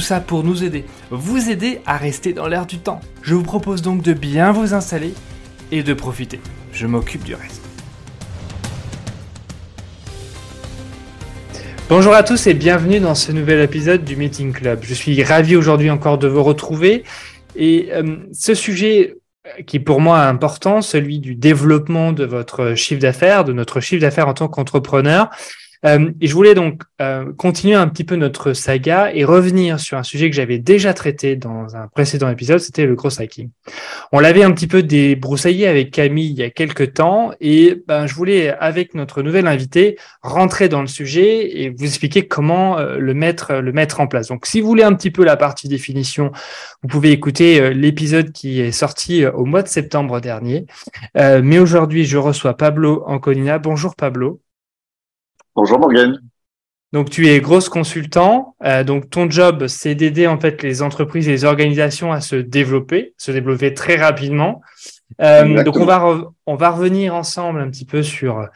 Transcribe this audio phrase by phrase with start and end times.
[0.00, 3.00] Ça pour nous aider, vous aider à rester dans l'air du temps.
[3.22, 5.14] Je vous propose donc de bien vous installer
[5.72, 6.38] et de profiter.
[6.72, 7.62] Je m'occupe du reste.
[11.88, 14.80] Bonjour à tous et bienvenue dans ce nouvel épisode du Meeting Club.
[14.82, 17.04] Je suis ravi aujourd'hui encore de vous retrouver
[17.54, 19.16] et euh, ce sujet
[19.66, 24.02] qui pour moi est important, celui du développement de votre chiffre d'affaires, de notre chiffre
[24.02, 25.30] d'affaires en tant qu'entrepreneur,
[25.84, 29.98] euh, et je voulais donc euh, continuer un petit peu notre saga et revenir sur
[29.98, 33.50] un sujet que j'avais déjà traité dans un précédent épisode, c'était le gros hacking.
[34.12, 38.06] On l'avait un petit peu débroussaillé avec Camille il y a quelques temps et ben,
[38.06, 42.98] je voulais, avec notre nouvel invité, rentrer dans le sujet et vous expliquer comment euh,
[42.98, 44.28] le, mettre, le mettre en place.
[44.28, 46.32] Donc si vous voulez un petit peu la partie définition,
[46.82, 50.66] vous pouvez écouter l'épisode qui est sorti au mois de septembre dernier.
[51.14, 53.58] mais aujourd'hui, je reçois Pablo Anconina.
[53.58, 54.40] Bonjour Pablo.
[55.56, 56.20] Bonjour Morgan.
[56.92, 58.54] Donc tu es grosse consultant.
[58.62, 62.36] Euh, donc ton job, c'est d'aider en fait les entreprises et les organisations à se
[62.36, 64.60] développer, se développer très rapidement.
[65.22, 68.46] Euh, donc on va on va revenir ensemble un petit peu sur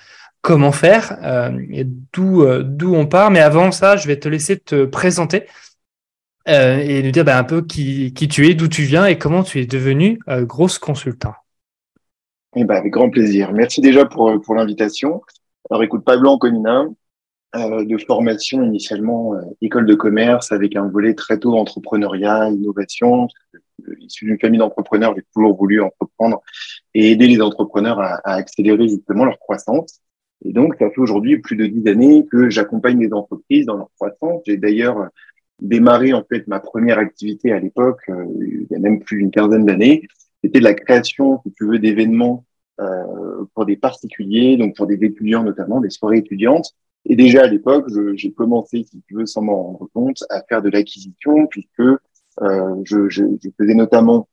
[0.43, 3.31] comment faire euh, et d'où d'où on part.
[3.31, 5.47] Mais avant ça, je vais te laisser te présenter
[6.47, 9.43] et nous dire ben, un peu qui, qui tu es, d'où tu viens et comment
[9.43, 11.33] tu es devenu grosse consultant.
[12.57, 13.53] Eh ben, avec grand plaisir.
[13.53, 15.23] Merci déjà pour, pour l'invitation.
[15.71, 16.87] Alors écoute, Pablo Anconina,
[17.57, 23.29] euh, de formation initialement euh, école de commerce avec un volet très tôt entrepreneuriat, innovation.
[24.01, 26.43] Issu d'une famille d'entrepreneurs, j'ai toujours voulu entreprendre
[26.95, 30.01] et aider les entrepreneurs à, à, accélérer justement leur croissance.
[30.45, 33.91] Et donc, ça fait aujourd'hui plus de dix années que j'accompagne les entreprises dans leur
[33.97, 34.43] croissance.
[34.47, 35.09] J'ai d'ailleurs
[35.61, 39.31] démarré en fait ma première activité à l'époque, euh, il y a même plus d'une
[39.31, 40.03] quinzaine d'années.
[40.43, 42.50] C'était de la création, si tu veux, d'événements euh,
[43.55, 46.75] pour des particuliers, donc pour des étudiants notamment, des soirées étudiantes.
[47.07, 50.63] Et déjà à l'époque, j'ai commencé, si tu veux, sans m'en rendre compte, à faire
[50.63, 51.99] de l'acquisition, puisque euh,
[52.85, 54.29] je, je, je, faisais notamment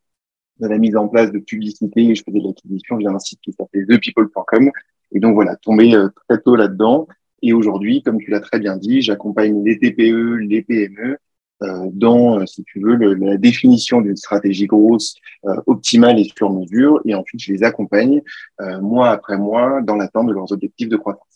[0.59, 3.39] de la mise en place de publicité, et je faisais de l'acquisition via un site
[3.41, 4.71] qui s'appelait thepeople.com.
[5.13, 7.07] Et donc voilà, tombé euh, très tôt là-dedans.
[7.41, 11.17] Et aujourd'hui, comme tu l'as très bien dit, j'accompagne les TPE, les PME euh,
[11.61, 16.51] dans, euh, si tu veux, le, la définition d'une stratégie grosse, euh, optimale et sur
[16.51, 17.01] mesure.
[17.05, 18.21] Et ensuite, je les accompagne
[18.81, 21.27] mois après mois dans l'atteinte de leurs objectifs de croissance.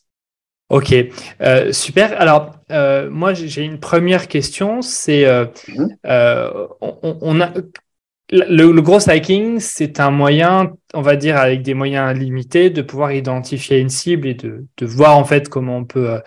[0.71, 0.95] Ok,
[1.41, 2.19] euh, super.
[2.21, 4.81] Alors, euh, moi, j'ai une première question.
[4.81, 5.97] C'est, euh, mhm.
[6.79, 7.51] on, on, a
[8.31, 12.81] le, le, gros hacking, c'est un moyen, on va dire, avec des moyens limités, de
[12.81, 16.21] pouvoir identifier une cible et de, de voir en fait comment on peut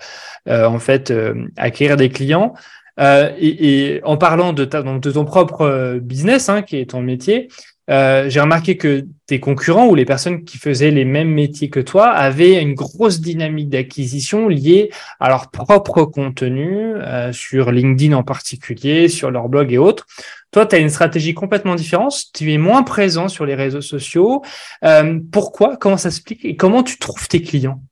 [0.47, 1.11] en fait
[1.57, 2.53] acquérir des clients.
[3.01, 6.77] Euh, et, et, en parlant de, ta, donc de ton propre euh, business, hein, qui
[6.77, 7.49] est ton métier,
[7.91, 11.81] euh, j'ai remarqué que tes concurrents ou les personnes qui faisaient les mêmes métiers que
[11.81, 14.91] toi avaient une grosse dynamique d'acquisition liée
[15.21, 20.07] à leur propre contenu, euh, sur LinkedIn en particulier, sur leur blog et autres.
[20.51, 24.43] Toi, tu as une stratégie complètement différente, tu es moins présent sur les réseaux sociaux.
[24.85, 25.77] Euh, pourquoi?
[25.77, 26.45] Comment ça s'explique?
[26.45, 27.83] Et comment tu trouves tes clients?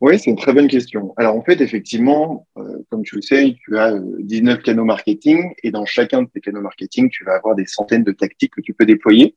[0.00, 1.12] Oui, c'est une très bonne question.
[1.16, 5.54] Alors en fait, effectivement, euh, comme tu le sais, tu as 19 euh, canaux marketing
[5.62, 8.60] et dans chacun de ces canaux marketing, tu vas avoir des centaines de tactiques que
[8.60, 9.36] tu peux déployer.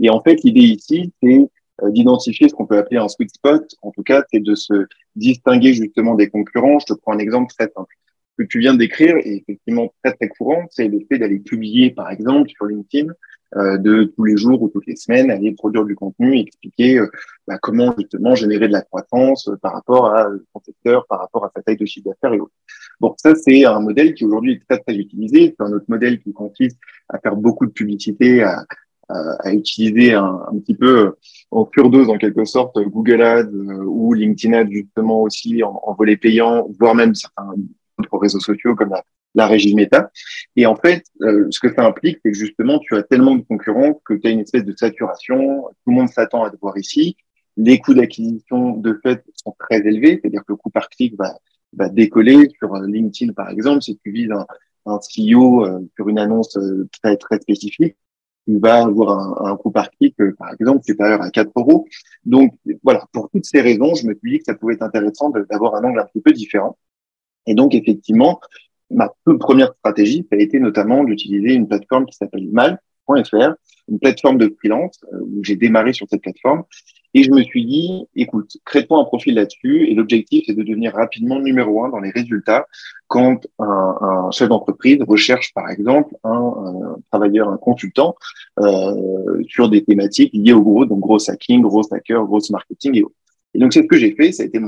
[0.00, 1.40] Et en fait, l'idée ici, c'est
[1.82, 3.64] euh, d'identifier ce qu'on peut appeler un sweet spot.
[3.82, 6.78] En tout cas, c'est de se distinguer justement des concurrents.
[6.78, 7.94] Je te prends un exemple très simple
[8.38, 12.10] que tu viens d'écrire est effectivement très très courant, c'est le fait d'aller publier par
[12.10, 13.12] exemple sur LinkedIn
[13.54, 17.10] de tous les jours ou toutes les semaines, aller produire du contenu expliquer euh,
[17.46, 21.44] bah, comment justement générer de la croissance euh, par rapport à son secteur, par rapport
[21.44, 22.52] à sa taille de chiffre d'affaires et autres.
[23.00, 25.54] Bon, ça c'est un modèle qui aujourd'hui est très très utilisé.
[25.56, 26.78] C'est un autre modèle qui consiste
[27.08, 28.64] à faire beaucoup de publicité, à,
[29.08, 31.14] à, utiliser un, petit peu
[31.50, 33.52] en pure dose en quelque sorte Google Ads
[33.86, 37.54] ou LinkedIn Ads justement aussi en, en volet payant, voire même certains
[37.98, 39.02] autres réseaux sociaux comme la,
[39.34, 40.10] la régie méta.
[40.56, 43.42] Et en fait, euh, ce que ça implique, c'est que justement, tu as tellement de
[43.42, 45.62] concurrents que tu as une espèce de saturation.
[45.84, 47.16] Tout le monde s'attend à te voir ici.
[47.56, 50.20] Les coûts d'acquisition, de fait, sont très élevés.
[50.20, 51.36] C'est-à-dire que le coût par clic va,
[51.74, 53.82] va décoller sur euh, LinkedIn, par exemple.
[53.82, 54.46] Si tu vises un,
[54.86, 56.58] un CEO euh, sur une annonce
[57.00, 57.96] très, très spécifique,
[58.46, 61.86] tu vas avoir un, un coût par clic, par exemple, supérieur à 4 euros.
[62.24, 65.30] Donc, voilà, pour toutes ces raisons, je me suis dit que ça pouvait être intéressant
[65.30, 66.78] d'avoir un angle un petit peu différent.
[67.46, 68.40] Et donc, effectivement,
[68.90, 73.52] ma première stratégie, ça a été notamment d'utiliser une plateforme qui s'appelle mal.fr,
[73.88, 76.64] une plateforme de freelance euh, où j'ai démarré sur cette plateforme.
[77.14, 79.88] Et je me suis dit, écoute, crée-toi un profil là-dessus.
[79.88, 82.66] Et l'objectif, c'est de devenir rapidement numéro un dans les résultats
[83.06, 88.14] quand un, chef d'entreprise recherche, par exemple, un, travailleur, un consultant
[88.60, 93.02] euh, sur des thématiques liées au gros, donc gros hacking, gros hacker, gros marketing et
[93.02, 93.14] autres.
[93.54, 94.32] Et donc, c'est ce que j'ai fait.
[94.32, 94.60] Ça a été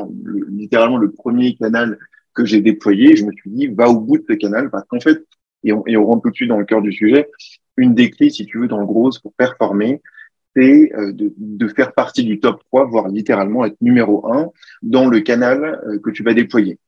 [0.48, 1.98] littéralement le premier canal
[2.34, 3.16] que j'ai déployé.
[3.16, 5.24] Je me suis dit, va au bout de ce canal parce qu'en fait,
[5.64, 7.28] et on, et on rentre tout de suite dans le cœur du sujet,
[7.76, 10.00] une des clés, si tu veux, dans le gros, pour performer,
[10.56, 14.48] c'est euh, de, de, faire partie du top 3, voire littéralement être numéro 1
[14.82, 16.78] dans le canal euh, que tu vas déployer.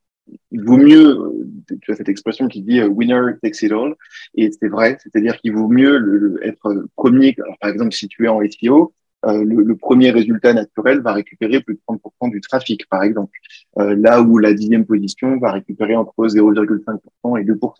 [0.50, 3.94] Il vaut mieux, euh, tu as cette expression qui dit winner takes it all,
[4.34, 7.36] et c'est vrai, c'est-à-dire qu'il vaut mieux le, être premier.
[7.44, 8.92] Alors, par exemple, si tu es en SEO,
[9.26, 13.36] euh, le, le, premier résultat naturel va récupérer plus de 30% du trafic, par exemple,
[13.78, 17.72] euh, là où la dixième position va récupérer entre 0,5% et 2%.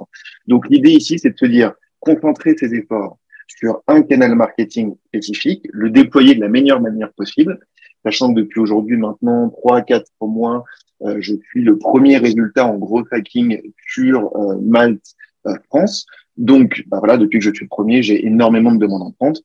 [0.46, 5.66] Donc l'idée ici, c'est de se dire, concentrer ses efforts sur un canal marketing spécifique,
[5.72, 7.58] le déployer de la meilleure manière possible,
[8.04, 10.64] sachant que depuis aujourd'hui maintenant trois quatre mois,
[11.02, 15.14] euh, je suis le premier résultat en gros hacking sur euh, Malte
[15.46, 16.06] euh, France.
[16.36, 19.42] Donc bah voilà, depuis que je suis le premier, j'ai énormément de demandes entrantes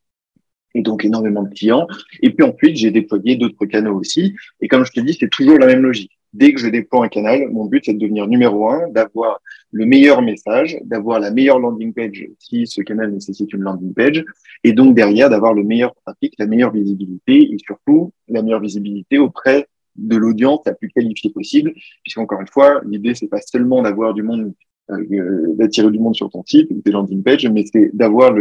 [0.75, 1.87] et donc énormément de clients.
[2.21, 4.35] Et puis ensuite, j'ai déployé d'autres canaux aussi.
[4.61, 6.11] Et comme je te dis, c'est toujours la même logique.
[6.33, 9.39] Dès que je déploie un canal, mon but, c'est de devenir numéro un, d'avoir
[9.71, 14.23] le meilleur message, d'avoir la meilleure landing page si ce canal nécessite une landing page,
[14.63, 19.17] et donc derrière, d'avoir le meilleur trafic, la meilleure visibilité et surtout la meilleure visibilité
[19.17, 21.73] auprès de l'audience la plus qualifiée possible,
[22.03, 24.53] puisqu'encore une fois, l'idée, c'est pas seulement d'avoir du monde
[24.89, 28.33] d'attirer du monde sur ton site ou tes landing pages, mais c'est d'avoir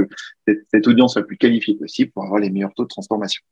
[0.46, 3.42] cette, cette audience la plus qualifiée possible pour avoir les meilleurs taux de transformation.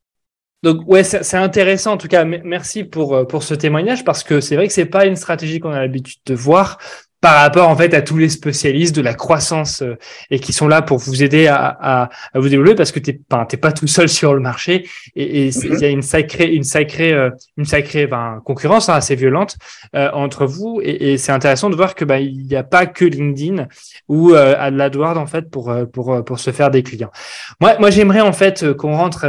[0.64, 2.24] Donc ouais, c'est intéressant en tout cas.
[2.24, 5.60] Merci pour euh, pour ce témoignage parce que c'est vrai que c'est pas une stratégie
[5.60, 6.78] qu'on a l'habitude de voir
[7.24, 9.96] par rapport en fait à tous les spécialistes de la croissance euh,
[10.30, 13.18] et qui sont là pour vous aider à, à, à vous développer parce que t'es
[13.48, 14.86] t'es pas tout seul sur le marché
[15.16, 15.52] et, mhm.
[15.72, 19.56] il y a une sacrée une sacrée euh, une sacrée ben, concurrence hein, assez violente
[19.96, 22.84] euh, entre vous et, et c'est intéressant de voir que ben il n'y a pas
[22.84, 23.68] que LinkedIn
[24.08, 27.10] ou euh, AdWords en fait pour pour pour se faire des clients.
[27.58, 29.24] Moi moi j'aimerais en fait qu'on rentre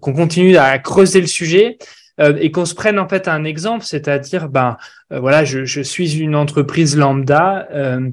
[0.00, 1.76] qu'on continue à creuser le sujet
[2.20, 4.76] euh, et qu'on se prenne en fait un exemple, c'est-à-dire, ben
[5.12, 7.68] euh, voilà, je, je, suis une entreprise lambda.
[7.72, 8.10] Euh,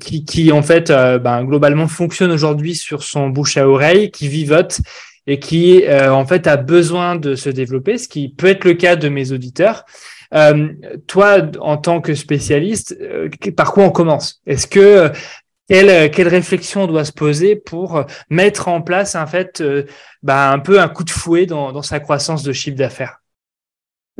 [0.00, 4.80] qui, qui, en fait ben, globalement fonctionne aujourd'hui sur son bouche à oreille, qui vivote
[5.28, 8.96] et qui en fait a besoin de se développer, ce qui peut être le cas
[8.96, 9.84] de mes auditeurs.
[10.32, 10.68] Euh,
[11.06, 12.96] toi, en tant que spécialiste,
[13.56, 14.40] par quoi on commence?
[14.46, 15.10] Est-ce que
[15.70, 19.62] quelle, quelle, réflexion on doit se poser pour mettre en place en fait
[20.22, 23.20] ben, un peu un coup de fouet dans, sa croissance de chiffre d'affaires?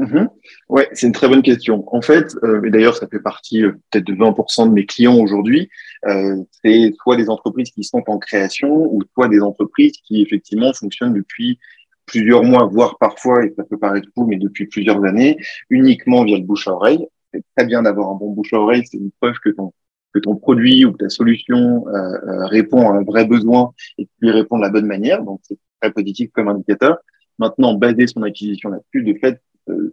[0.01, 0.31] Mhm.
[0.71, 1.85] Ouais, c'est une très bonne question.
[1.95, 5.19] En fait, euh, et d'ailleurs, ça fait partie euh, peut-être de 20% de mes clients
[5.19, 5.69] aujourd'hui.
[6.07, 10.73] Euh, c'est soit des entreprises qui sont en création ou soit des entreprises qui effectivement
[10.73, 11.59] fonctionnent depuis
[12.07, 15.37] plusieurs mois, voire parfois, et ça peut paraître fou, mais depuis plusieurs années,
[15.69, 17.07] uniquement via le bouche à oreille.
[17.35, 18.85] C'est très bien d'avoir un bon bouche à oreille.
[18.91, 19.73] C'est une preuve que ton
[20.13, 24.11] que ton produit ou ta solution euh, euh, répond à un vrai besoin et que
[24.19, 25.23] tu lui réponds de la bonne manière.
[25.23, 26.99] Donc, c'est très positif comme indicateur.
[27.39, 29.41] Maintenant, baser son acquisition là-dessus, de fait,
[29.71, 29.91] euh,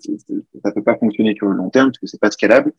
[0.63, 2.73] ça peut pas fonctionner sur le long terme parce que c'est pas scalable.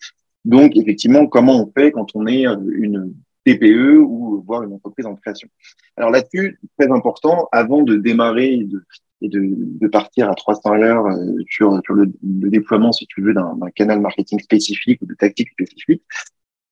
[0.44, 5.06] Donc, effectivement, comment on fait quand on est euh, une TPE ou voire une entreprise
[5.06, 5.48] en création?
[5.96, 8.84] Alors là-dessus, très important, avant de démarrer et de,
[9.20, 13.22] et de, de partir à 300 heures euh, sur, sur le, le, déploiement, si tu
[13.22, 16.02] veux, d'un canal marketing spécifique ou de tactique spécifique,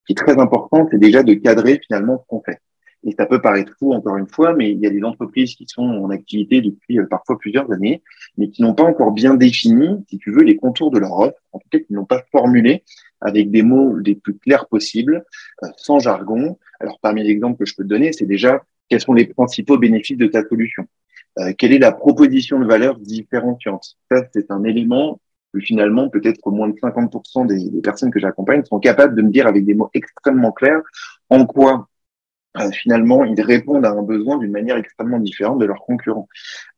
[0.06, 2.60] qui est très important, c'est déjà de cadrer finalement ce qu'on fait.
[3.04, 5.66] Et ça peut paraître fou encore une fois, mais il y a des entreprises qui
[5.68, 8.02] sont en activité depuis euh, parfois plusieurs années,
[8.36, 11.38] mais qui n'ont pas encore bien défini, si tu veux, les contours de leur offre,
[11.52, 12.82] en tout cas qui n'ont pas formulé
[13.20, 15.24] avec des mots les plus clairs possibles,
[15.62, 16.58] euh, sans jargon.
[16.80, 19.78] Alors parmi les exemples que je peux te donner, c'est déjà quels sont les principaux
[19.78, 20.86] bénéfices de ta solution.
[21.38, 25.20] Euh, quelle est la proposition de valeur différenciante Ça, c'est un élément
[25.60, 29.46] finalement, peut-être moins de 50% des, des personnes que j'accompagne sont capables de me dire
[29.46, 30.82] avec des mots extrêmement clairs
[31.30, 31.88] en quoi
[32.58, 36.28] euh, finalement, ils répondent à un besoin d'une manière extrêmement différente de leurs concurrents.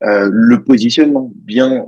[0.02, 1.86] Euh, le positionnement, bien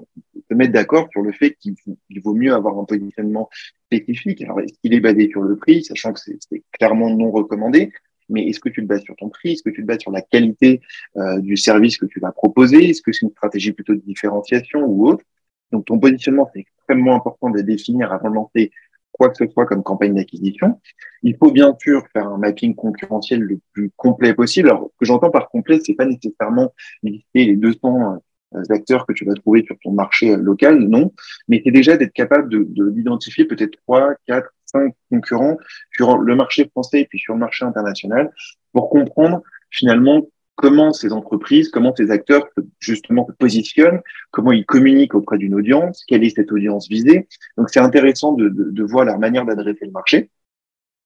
[0.49, 1.75] se mettre d'accord sur le fait qu'il
[2.23, 3.49] vaut mieux avoir un positionnement
[3.87, 4.43] spécifique.
[4.43, 7.93] Alors, est-ce qu'il est basé sur le prix, sachant que c'est clairement non recommandé,
[8.29, 9.53] mais est-ce que tu le bases sur ton prix?
[9.53, 10.81] Est-ce que tu le bases sur la qualité
[11.17, 12.91] euh, du service que tu vas proposer?
[12.91, 15.25] Est-ce que c'est une stratégie plutôt de différenciation ou autre?
[15.73, 18.71] Donc, ton positionnement, c'est extrêmement important de définir avant de lancer
[19.12, 20.81] quoi que ce soit comme campagne d'acquisition.
[21.23, 24.71] Il faut bien sûr faire un mapping concurrentiel le plus complet possible.
[24.71, 26.73] Alors, ce que j'entends par complet, c'est pas nécessairement
[27.03, 28.21] lister les 200
[28.55, 31.12] euh, acteurs que tu vas trouver sur ton marché euh, local, non,
[31.49, 35.57] mais c'est déjà d'être capable de, d'identifier peut-être 3, 4, cinq concurrents
[35.93, 38.31] sur le marché français et puis sur le marché international
[38.73, 42.47] pour comprendre finalement comment ces entreprises, comment ces acteurs
[42.79, 44.00] justement se positionnent,
[44.31, 47.29] comment ils communiquent auprès d'une audience, quelle est cette audience visée.
[47.57, 50.31] Donc c'est intéressant de, de, de, voir leur manière d'adresser le marché.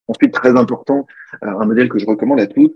[0.09, 1.07] Ensuite, très important,
[1.43, 2.73] euh, un modèle que je recommande à tous,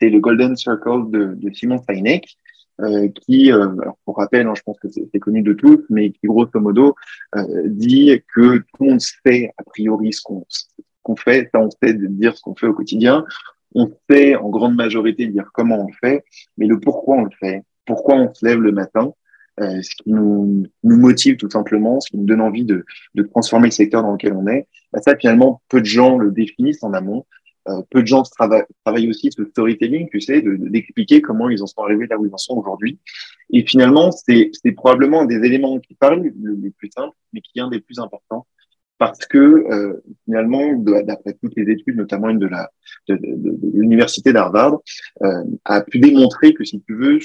[0.00, 2.36] c'est le Golden Circle de, de Simon Sinek,
[2.80, 3.68] euh, qui, euh,
[4.04, 6.94] pour rappel, hein, je pense que c'est connu de tous, mais qui grosso modo
[7.36, 11.92] euh, dit que tout le monde sait a priori ce qu'on fait, ça on sait
[11.92, 13.26] de dire ce qu'on fait au quotidien,
[13.74, 16.24] on sait en grande majorité dire comment on le fait,
[16.56, 19.12] mais le pourquoi on le fait, pourquoi on se lève le matin,
[19.60, 23.22] euh, ce qui nous, nous motive tout simplement, ce qui nous donne envie de, de
[23.22, 26.82] transformer le secteur dans lequel on est, bah ça finalement peu de gens le définissent
[26.82, 27.26] en amont.
[27.68, 31.66] Euh, peu de gens travaillent, aussi ce storytelling, tu sais, d'expliquer de, comment ils en
[31.66, 32.98] sont arrivés là où ils en sont aujourd'hui.
[33.50, 37.62] Et finalement, c'est probablement un des éléments qui parlent les plus simples, mais qui est
[37.62, 38.46] un des plus importants
[39.00, 42.70] parce que euh, finalement, d'après toutes les études, notamment une de la
[43.08, 43.18] de
[43.72, 44.78] l'université d'Harvard,
[45.22, 47.18] euh, a pu démontrer que si tu veux,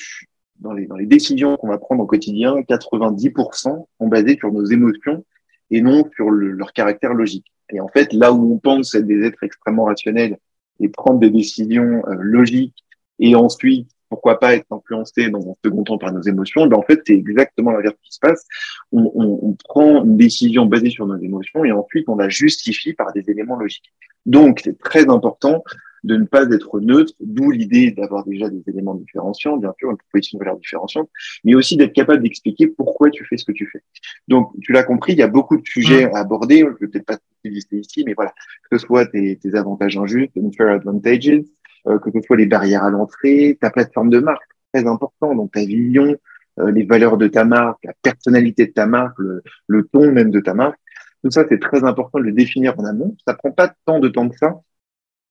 [0.59, 4.65] dans les, dans les décisions qu'on va prendre au quotidien, 90% sont basées sur nos
[4.65, 5.24] émotions
[5.71, 7.51] et non sur le, leur caractère logique.
[7.71, 10.38] Et en fait, là où on pense être des êtres extrêmement rationnels
[10.79, 12.83] et prendre des décisions euh, logiques
[13.19, 16.83] et ensuite pourquoi pas être influencé dans un second temps par nos émotions, ben en
[16.83, 18.45] fait, c'est exactement l'inverse qui se passe.
[18.91, 22.93] On, on, on, prend une décision basée sur nos émotions et ensuite on la justifie
[22.93, 23.91] par des éléments logiques.
[24.25, 25.63] Donc, c'est très important
[26.05, 29.97] de ne pas être neutre, d'où l'idée d'avoir déjà des éléments différenciants, bien sûr, une
[29.97, 31.09] proposition de valeur différenciante,
[31.43, 33.81] mais aussi d'être capable d'expliquer pourquoi tu fais ce que tu fais.
[34.27, 36.15] Donc, tu l'as compris, il y a beaucoup de sujets mmh.
[36.15, 38.33] à aborder, je ne vais peut-être pas lister ici, mais voilà,
[38.69, 41.41] que ce soit tes, tes avantages injustes, unfair advantages,
[41.88, 45.51] euh, que ce soit les barrières à l'entrée, ta plateforme de marque, très important, donc
[45.51, 46.15] ta vision,
[46.59, 50.29] euh, les valeurs de ta marque, la personnalité de ta marque, le, le ton même
[50.29, 50.79] de ta marque.
[51.24, 53.17] Tout ça, c'est très important de le définir en amont.
[53.27, 54.59] Ça prend pas tant de temps que ça.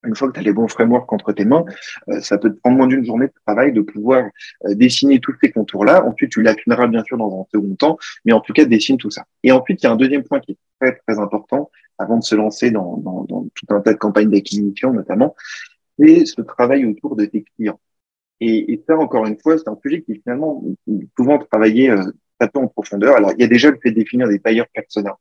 [0.07, 1.65] Une fois que tu as les bons frameworks entre tes mains,
[2.09, 4.29] euh, ça peut te prendre moins d'une journée de travail de pouvoir
[4.65, 6.05] dessiner tous ces contours-là.
[6.05, 9.11] Ensuite, tu l'affineras bien sûr dans un second temps, mais en tout cas, dessine tout
[9.11, 9.25] ça.
[9.43, 12.25] Et ensuite, il y a un deuxième point qui est très, très important avant de
[12.25, 15.35] se lancer dans, dans, dans tout un tas de campagnes d'acquisition notamment,
[15.99, 17.81] c'est ce travail autour de tes clients.
[18.41, 20.63] Et, et ça, encore une fois, c'est un sujet qui finalement
[21.17, 22.03] souvent travaillé euh,
[22.41, 23.17] un peu en profondeur.
[23.17, 25.17] Alors, il y a déjà le fait de définir des tailleurs persona,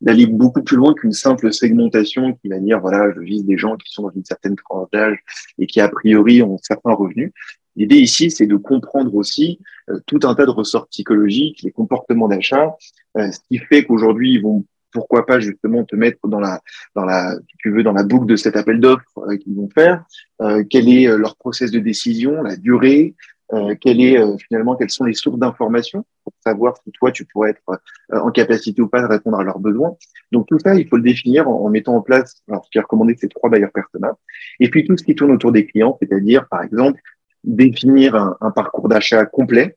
[0.00, 3.76] d'aller beaucoup plus loin qu'une simple segmentation qui va dire, voilà, je vise des gens
[3.76, 5.18] qui sont dans une certaine tranche d'âge
[5.58, 7.32] et qui, a priori, ont certains revenus.
[7.76, 12.28] L'idée ici, c'est de comprendre aussi euh, tout un tas de ressorts psychologiques, les comportements
[12.28, 12.74] d'achat,
[13.18, 14.64] euh, ce qui fait qu'aujourd'hui, ils vont
[14.96, 16.62] pourquoi pas justement te mettre dans la,
[16.94, 20.04] dans la, tu veux, dans la boucle de cet appel d'offres euh, qu'ils vont faire.
[20.40, 23.14] Euh, quel est euh, leur process de décision, la durée,
[23.52, 27.50] euh, quel est finalement quelles sont les sources d'informations pour savoir si toi tu pourrais
[27.50, 27.62] être
[28.12, 29.96] en capacité ou pas de répondre à leurs besoins.
[30.32, 32.80] Donc tout ça, il faut le définir en, mettant en place, alors ce qui est
[32.80, 34.12] recommandé, c'est trois bailleurs persona.
[34.60, 37.00] Et puis tout ce qui tourne autour des clients, c'est-à-dire par exemple
[37.44, 39.76] définir un, un parcours d'achat complet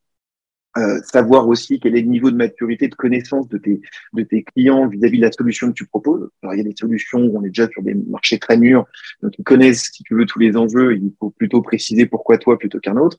[0.78, 3.82] euh, savoir aussi quel est le niveau de maturité, de connaissance de tes,
[4.14, 6.30] de tes clients vis-à-vis de la solution que tu proposes.
[6.44, 8.86] Alors, il y a des solutions où on est déjà sur des marchés très mûrs,
[9.24, 10.96] donc ils connaissent, si tu veux, tous les enjeux.
[10.96, 13.18] Il faut plutôt préciser pourquoi toi plutôt qu'un autre.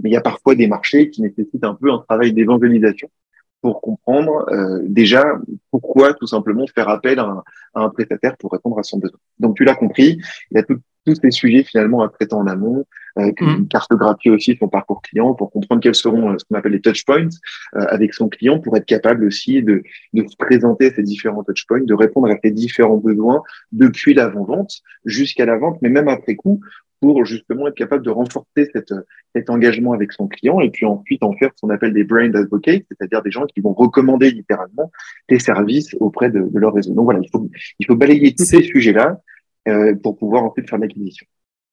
[0.00, 3.10] Mais il y a parfois des marchés qui nécessitent un peu un travail d'évangélisation
[3.60, 5.24] pour comprendre euh, déjà
[5.70, 7.42] pourquoi tout simplement faire appel à un,
[7.74, 9.18] à un, prestataire pour répondre à son besoin.
[9.40, 12.46] Donc tu l'as compris, il y a tout, tous ces sujets finalement à traiter en
[12.46, 12.84] amont,
[13.16, 13.68] avec une mm.
[13.68, 17.04] cartographie aussi son parcours client pour comprendre quels seront euh, ce qu'on appelle les touch
[17.04, 17.28] points
[17.76, 21.66] euh, avec son client pour être capable aussi de, de se présenter ces différents touch
[21.66, 26.36] points, de répondre à ses différents besoins depuis l'avant-vente jusqu'à la vente, mais même après
[26.36, 26.60] coup
[27.00, 28.92] pour justement être capable de renforcer cette,
[29.34, 32.34] cet engagement avec son client et puis ensuite en faire ce qu'on appelle des brand
[32.34, 34.90] advocates, c'est-à-dire des gens qui vont recommander littéralement
[35.26, 36.94] tes services auprès de, de leur réseau.
[36.94, 39.20] Donc voilà, il faut, il faut balayer tous ces sujets-là
[39.68, 41.26] euh, pour pouvoir ensuite faire l'acquisition.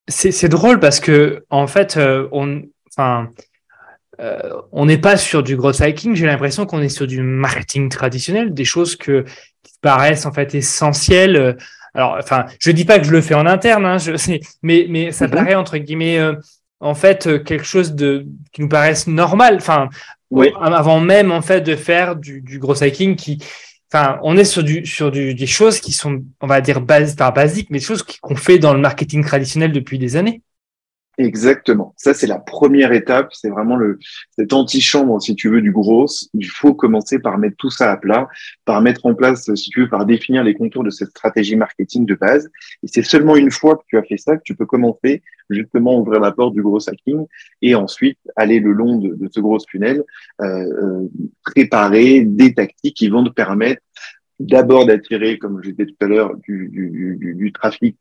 [0.08, 3.32] C'est drôle parce que en fait, euh, on, enfin,
[4.20, 6.14] euh, on n'est pas sur du gros hacking.
[6.14, 9.26] J'ai l'impression qu'on est sur du marketing traditionnel, des choses que
[9.64, 11.58] qui paraissent en fait essentielles.
[11.96, 14.86] Alors, enfin, je dis pas que je le fais en interne, hein, je sais, mais
[14.90, 15.34] mais ça mhm.
[15.34, 16.20] paraît entre guillemets
[16.80, 19.56] en fait quelque chose de qui nous paraisse normal.
[19.56, 19.90] Enfin,
[20.30, 20.52] oui.
[20.62, 23.40] avant même en fait de faire du, du gros hacking qui
[23.94, 27.16] Enfin, on est sur du sur du, des choses qui sont, on va dire, base,
[27.16, 30.42] basiques, mais des choses qu'on fait dans le marketing traditionnel depuis des années.
[31.18, 31.94] Exactement.
[31.98, 33.30] Ça, c'est la première étape.
[33.34, 34.00] C'est vraiment le,
[34.38, 36.08] cette antichambre, si tu veux, du gros.
[36.34, 38.28] Il faut commencer par mettre tout ça à plat,
[38.66, 42.06] par mettre en place, si tu veux, par définir les contours de cette stratégie marketing
[42.06, 42.50] de base.
[42.84, 46.00] Et c'est seulement une fois que tu as fait ça que tu peux commencer justement
[46.00, 47.26] ouvrir la porte du gros hacking
[47.62, 50.04] et ensuite aller le long de, de ce gros tunnel,
[50.42, 51.10] euh, euh,
[51.46, 53.82] préparer des tactiques qui vont te permettre
[54.40, 57.98] d'abord d'attirer, comme je disais tout à l'heure, du, du, du, du, trafic,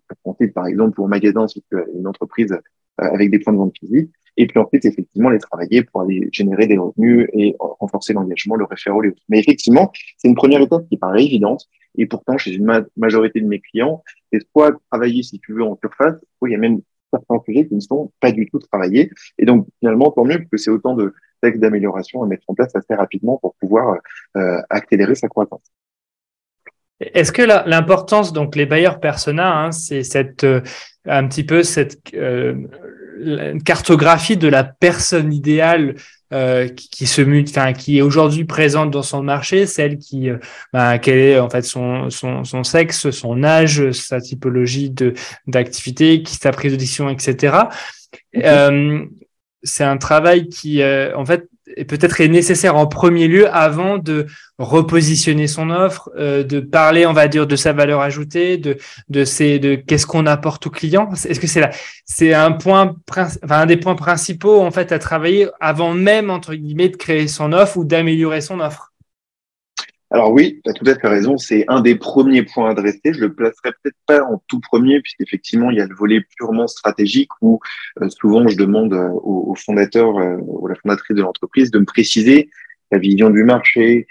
[0.54, 1.62] par exemple, pour magasin, c'est
[1.94, 2.56] une entreprise
[2.98, 6.66] avec des points de vente physiques, et puis ensuite, effectivement, les travailler pour aller générer
[6.66, 9.00] des revenus et renforcer l'engagement, le référent.
[9.28, 13.46] Mais effectivement, c'est une première étape qui paraît évidente, et pourtant, chez une majorité de
[13.46, 16.80] mes clients, c'est soit travailler, si tu veux, en surface, soit il y a même
[17.12, 19.10] certains sujets qui ne sont pas du tout travaillés.
[19.38, 22.74] Et donc, finalement, tant mieux que c'est autant de textes d'amélioration à mettre en place
[22.74, 23.98] assez rapidement pour pouvoir
[24.36, 25.62] euh, accélérer sa croissance.
[27.00, 30.60] Est-ce que l'importance, donc les bailleurs persona, hein, c'est cette euh,
[31.06, 32.54] un petit peu cette euh,
[33.64, 35.96] cartographie de la personne idéale
[36.32, 40.38] euh, qui, se mute, enfin qui est aujourd'hui présente dans son marché, celle qui, euh,
[40.72, 45.14] bah, quel est en fait son, son, son, sexe, son âge, sa typologie de
[45.46, 47.56] d'activité, qui sa prise d'audition, etc.
[48.36, 49.04] Euh,
[49.62, 51.48] c'est un travail qui, euh, en fait,
[51.88, 54.26] peut-être est nécessaire en premier lieu avant de
[54.58, 58.76] repositionner son offre, euh, de parler, on va dire, de sa valeur ajoutée, de
[59.08, 61.10] de ces, de qu'est-ce qu'on apporte au client.
[61.12, 61.68] Est-ce que c'est
[62.04, 62.96] c'est un point,
[63.48, 67.52] un des points principaux en fait à travailler avant même entre guillemets de créer son
[67.52, 68.93] offre ou d'améliorer son offre?
[70.14, 73.00] Alors oui, tu as tout à fait raison, c'est un des premiers points adressés.
[73.12, 76.68] Je le placerai peut-être pas en tout premier, puisqu'effectivement, il y a le volet purement
[76.68, 77.58] stratégique où
[78.00, 81.84] euh, souvent je demande euh, au, fondateur euh, ou la fondatrice de l'entreprise de me
[81.84, 82.48] préciser
[82.92, 84.06] la vision du marché,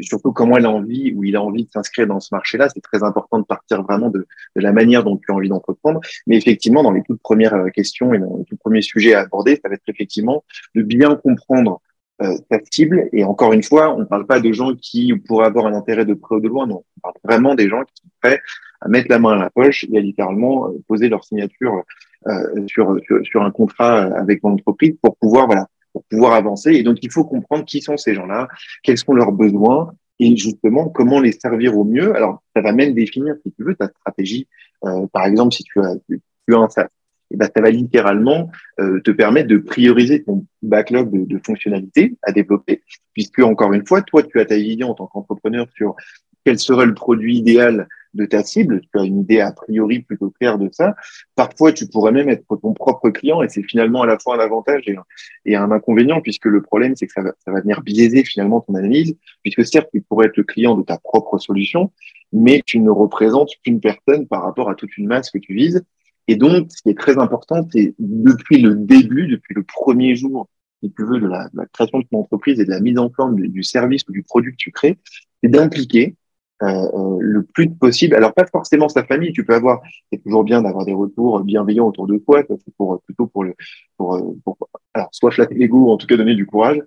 [0.00, 2.68] surtout comment elle a envie ou il a envie de s'inscrire dans ce marché-là.
[2.68, 6.00] C'est très important de partir vraiment de, de, la manière dont tu as envie d'entreprendre.
[6.26, 9.60] Mais effectivement, dans les toutes premières questions et dans les tout premiers sujets à aborder,
[9.62, 10.42] ça va être effectivement
[10.74, 11.80] de bien comprendre
[12.22, 13.08] euh, ta cible.
[13.12, 16.04] Et encore une fois, on ne parle pas de gens qui pourraient avoir un intérêt
[16.04, 16.84] de près ou de loin, non.
[16.96, 18.40] On parle vraiment des gens qui sont prêts
[18.80, 21.82] à mettre la main à la poche et à littéralement euh, poser leur signature
[22.26, 26.72] euh, sur, sur, un contrat avec mon entreprise pour pouvoir, voilà, pour pouvoir avancer.
[26.72, 28.48] Et donc, il faut comprendre qui sont ces gens-là,
[28.82, 32.14] quels sont leurs besoins et justement comment les servir au mieux.
[32.14, 34.46] Alors, ça va même définir, si tu veux, ta stratégie.
[34.84, 36.68] Euh, par exemple, si tu as, tu as un
[37.34, 42.30] et ben, ça va littéralement euh, te permettre de prioriser ton backlog de, fonctionnalités à
[42.30, 45.96] développer, puisque encore une fois, toi, tu as ta vision en tant qu'entrepreneur sur
[46.44, 48.82] quel serait le produit idéal de ta cible.
[48.82, 50.94] Tu as une idée a priori plutôt claire de ça.
[51.34, 54.38] Parfois, tu pourrais même être ton propre client et c'est finalement à la fois un
[54.38, 55.02] avantage et un,
[55.44, 58.60] et un inconvénient puisque le problème, c'est que ça va, ça va venir biaiser finalement
[58.60, 61.90] ton analyse puisque certes, tu pourrais être le client de ta propre solution,
[62.32, 65.84] mais tu ne représentes qu'une personne par rapport à toute une masse que tu vises
[66.28, 70.48] et donc, ce qui est très important, c'est depuis le début, depuis le premier jour,
[70.82, 73.36] si tu veux, de la, création de ton entreprise et de la mise en forme
[73.36, 74.98] du, service ou du produit que tu crées,
[75.42, 76.16] c'est d'impliquer
[76.62, 78.14] euh, euh, le plus possible.
[78.14, 79.32] Alors, pas forcément sa famille.
[79.32, 82.42] Tu peux avoir, c'est toujours bien d'avoir des retours bienveillants autour de toi,
[82.76, 83.54] pour plutôt pour le,
[83.96, 84.56] pour, pour
[84.94, 86.80] alors soit flatter l'ego, en tout cas donner du courage,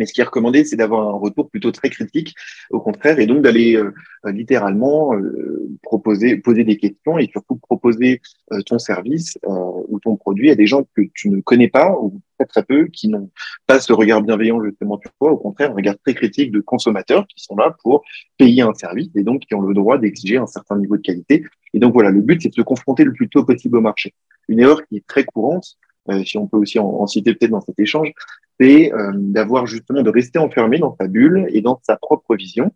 [0.00, 2.34] mais ce qui est recommandé, c'est d'avoir un retour plutôt très critique,
[2.70, 3.92] au contraire, et donc d'aller euh,
[4.24, 8.22] euh, littéralement euh, proposer, poser des questions et surtout proposer
[8.64, 12.46] ton service ou ton produit à des gens que tu ne connais pas ou très
[12.46, 13.30] très peu, qui n'ont
[13.66, 17.26] pas ce regard bienveillant justement sur toi, au contraire, un regard très critique de consommateurs
[17.26, 18.02] qui sont là pour
[18.38, 21.44] payer un service et donc qui ont le droit d'exiger un certain niveau de qualité.
[21.74, 24.14] Et donc voilà, le but, c'est de se confronter le plus tôt possible au marché.
[24.48, 25.76] Une erreur qui est très courante,
[26.24, 28.12] si on peut aussi en citer peut-être dans cet échange,
[28.60, 32.72] c'est euh, d'avoir justement de rester enfermé dans sa bulle et dans sa propre vision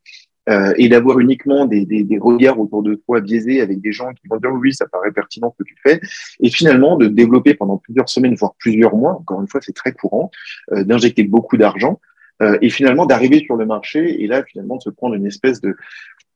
[0.49, 4.13] euh, et d'avoir uniquement des, des, des, regards autour de toi biaisés avec des gens
[4.13, 6.01] qui vont dire oui, ça paraît pertinent ce que tu fais,
[6.41, 9.93] et finalement de développer pendant plusieurs semaines, voire plusieurs mois, encore une fois c'est très
[9.93, 10.31] courant,
[10.73, 11.99] euh, d'injecter beaucoup d'argent,
[12.43, 15.63] euh, et finalement d'arriver sur le marché, et là finalement de se prendre une espèce
[15.63, 15.77] de,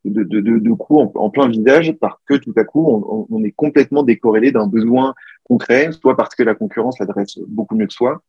[0.06, 3.26] de, de, de, de coup en, en, plein visage parce que tout à coup on,
[3.28, 7.86] on est complètement décorrélé d'un besoin concret, soit parce que la concurrence l'adresse beaucoup mieux
[7.86, 8.22] que soi,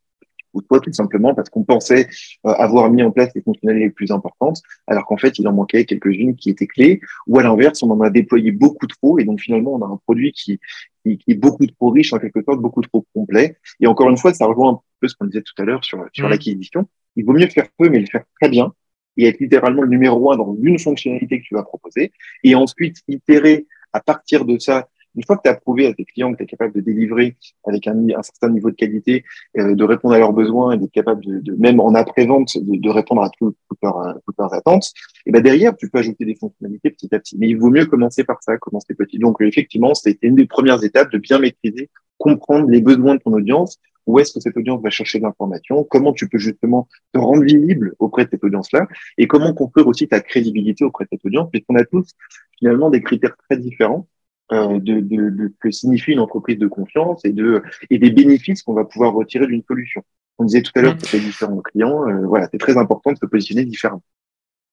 [0.54, 2.08] ou toi tout simplement parce qu'on pensait
[2.46, 5.54] euh, avoir mis en place les fonctionnalités les plus importantes, alors qu'en fait, il en
[5.54, 9.24] manquait quelques-unes qui étaient clés, ou à l'inverse, on en a déployé beaucoup trop, et
[9.24, 10.60] donc finalement, on a un produit qui,
[11.04, 13.58] qui, est beaucoup trop riche, en quelque sorte, beaucoup trop complet.
[13.80, 16.06] Et encore une fois, ça rejoint un peu ce qu'on disait tout à l'heure sur,
[16.14, 16.30] sur mmh.
[16.30, 16.90] l'acquisition.
[17.16, 18.74] Il vaut mieux faire peu, mais le faire très bien,
[19.18, 22.12] et être littéralement le numéro un dans une fonctionnalité que tu vas proposer,
[22.44, 26.06] et ensuite itérer à partir de ça une fois que tu as prouvé à tes
[26.06, 29.24] clients que tu es capable de délivrer avec un, certain niveau de qualité,
[29.58, 32.78] euh, de répondre à leurs besoins et d'être capable de, de, même en après-vente, de,
[32.78, 34.92] de, répondre à tout, toutes, leurs, leurs attentes,
[35.26, 37.38] et ben derrière, tu peux ajouter des fonctionnalités petit à petit.
[37.38, 39.20] Mais il vaut mieux commencer par ça, commencer petit.
[39.20, 43.34] Donc effectivement, c'était une des premières étapes de bien maîtriser, comprendre les besoins de ton
[43.34, 47.20] audience, où est-ce que cette audience va chercher de l'information, comment tu peux justement te
[47.20, 51.26] rendre visible auprès de cette audience-là, et comment construire aussi ta crédibilité auprès de cette
[51.26, 52.10] audience, puisqu'on a tous
[52.58, 54.08] finalement des critères très différents.
[54.08, 54.19] euh,
[54.52, 58.74] de, de, de, que signifie une entreprise de confiance et, de, et des bénéfices qu'on
[58.74, 60.04] va pouvoir retirer d'une solution.
[60.38, 62.08] On disait tout à l'heure que c'était différents clients.
[62.08, 64.04] Euh, voilà, c'est très important de se positionner différemment.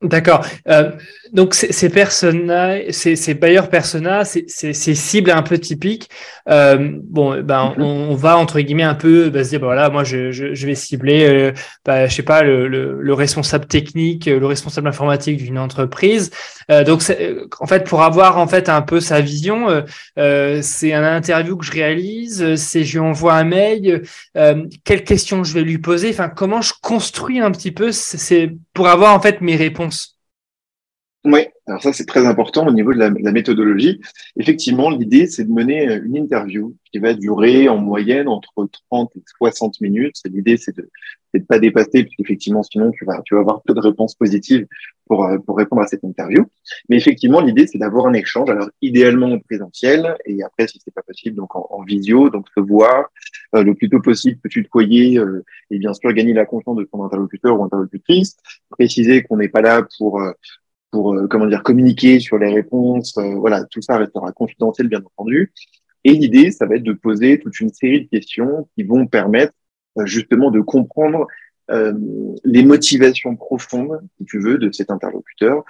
[0.03, 0.45] D'accord.
[0.69, 0.93] Euh,
[1.33, 6.11] donc ces personas, ces, ces bailleurs persona, ces, cibles un peu typiques.
[6.49, 7.83] Euh, bon, ben mhm.
[7.83, 10.75] on, va entre guillemets un peu bah, se dire bah, voilà, moi je, je, vais
[10.75, 11.53] cibler, euh,
[11.85, 16.31] bah, je sais pas, le, le, responsable technique, le responsable informatique d'une entreprise.
[16.71, 17.03] Euh, donc
[17.61, 19.83] en fait, pour avoir en fait un peu sa vision,
[20.17, 24.03] c'est un interview que je réalise, c'est je lui envoie un mail,
[24.85, 28.89] quelles questions je vais lui poser, enfin comment je construis un petit peu, c'est pour
[28.89, 30.16] avoir en fait mes réponses
[31.27, 34.01] oui, alors ça c'est très important au niveau de la, méthodologie.
[34.37, 39.11] Effectivement, l'idée c'est de mener euh, une interview qui va durer en moyenne entre 30
[39.17, 40.15] et 60 minutes.
[40.25, 40.89] L'idée c'est de
[41.35, 44.69] ne pas dépasser, puisqu'effectivement sinon tu vas, tu vas avoir peu de réponses positives
[45.07, 46.47] pour, euh, pour répondre à cette interview.
[46.89, 50.95] Mais effectivement, l'idée c'est d'avoir un échange, alors idéalement en présentiel, et après si c'est
[50.95, 53.07] pas possible, donc en, visio, donc se voir
[53.57, 56.77] euh, le plus tôt possible, que tu te euh, et bien sûr gagner la confiance
[56.77, 58.37] de ton interlocuteur ou interlocutrice,
[58.71, 60.23] préciser qu'on n'est pas là pour
[60.97, 63.17] euh, comment dire communiquer sur les réponses.
[63.19, 65.53] Euh, voilà, tout ça restera confidentiel bien entendu.
[66.05, 69.53] Et l'idée, ça va être de poser toute une série de questions qui vont permettre
[69.99, 71.27] euh, justement de comprendre
[72.45, 75.65] les motivations profondes, si tu veux, de cet interlocuteur.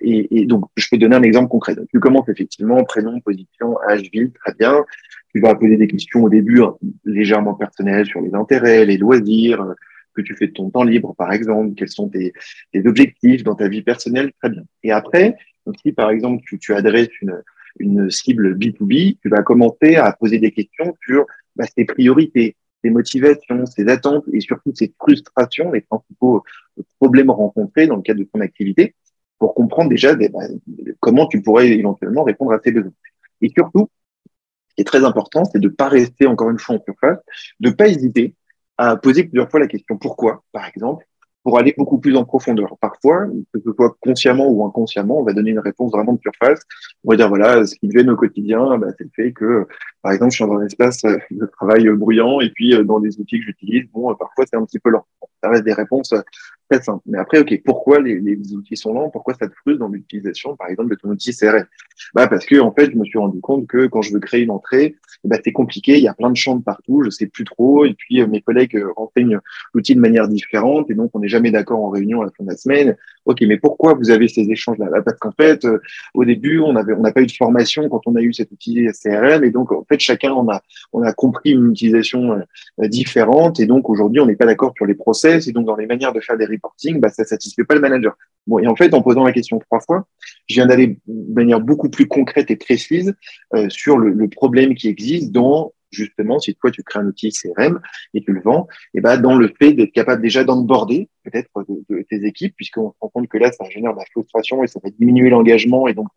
[0.00, 1.76] Et, et, donc, je peux donner un exemple concret.
[1.76, 4.84] Donc, tu commences effectivement prénom, position, âge, ville, très bien.
[5.32, 9.64] Tu vas poser des questions au début hein, légèrement personnelles sur les intérêts, les loisirs,
[10.14, 12.32] que tu fais de ton temps libre, par exemple, quels sont tes,
[12.84, 14.62] objectifs dans ta vie personnelle, très bien.
[14.82, 15.36] Et après,
[15.82, 17.42] si par exemple tu, tu adresses une,
[17.78, 22.90] une cible B2B, tu vas commencer à poser des questions sur bah, tes priorités, tes
[22.90, 26.44] motivations, tes attentes et surtout tes frustrations, les principaux
[26.98, 28.94] problèmes rencontrés dans le cadre de ton activité,
[29.38, 30.28] pour comprendre déjà bah,
[31.00, 32.92] comment tu pourrais éventuellement répondre à tes besoins.
[33.40, 33.90] Et surtout,
[34.68, 37.18] ce qui est très important, c'est de ne pas rester encore une fois en surface,
[37.60, 38.34] de ne pas hésiter
[38.78, 41.06] à poser plusieurs fois la question pourquoi, par exemple,
[41.44, 42.74] pour aller beaucoup plus en profondeur.
[42.80, 46.60] Parfois, que ce soit consciemment ou inconsciemment, on va donner une réponse vraiment de surface.
[47.04, 49.66] On va dire, voilà, ce qui me gêne au quotidien, bah, c'est le fait que,
[50.00, 52.98] par exemple, je suis dans un espace euh, de travail bruyant et puis euh, dans
[52.98, 55.06] des outils que j'utilise, bon, euh, parfois c'est un petit peu lent.
[55.42, 56.14] Ça reste des réponses
[56.82, 57.02] simple.
[57.06, 59.10] Mais après, OK, pourquoi les, les outils sont lents?
[59.10, 61.64] Pourquoi ça te frustre dans l'utilisation, par exemple, de ton outil CRM
[62.14, 64.42] bah, Parce que, en fait, je me suis rendu compte que quand je veux créer
[64.42, 67.44] une entrée, bah, c'est compliqué, il y a plein de champs partout, je sais plus
[67.44, 69.38] trop, et puis euh, mes collègues euh, renseignent
[69.72, 72.44] l'outil de manière différente, et donc on n'est jamais d'accord en réunion à la fin
[72.44, 72.96] de la semaine.
[73.26, 74.86] OK, mais pourquoi vous avez ces échanges-là?
[74.90, 75.80] Bah, Parce qu'en fait, euh,
[76.14, 78.50] au début, on avait, on n'a pas eu de formation quand on a eu cet
[78.52, 82.40] outil CRM, et donc, en fait, chacun on a, on a compris une utilisation
[82.78, 85.86] différente, et donc aujourd'hui, on n'est pas d'accord sur les process, et donc dans les
[85.86, 88.16] manières de faire des reporting, bah, ça satisfait pas le manager.
[88.46, 90.06] Bon, et en fait, en posant la question trois fois,
[90.48, 93.14] je viens d'aller de manière beaucoup plus concrète et précise
[93.54, 97.30] euh, sur le, le, problème qui existe dans justement, si toi tu crées un outil
[97.30, 97.80] CRM
[98.12, 101.48] et tu le vends, et ben dans le fait d'être capable déjà d'onboarder peut-être
[101.88, 104.66] de, tes équipes, puisqu'on se rend compte que là, ça génère de la frustration et
[104.66, 106.08] ça va diminuer l'engagement et donc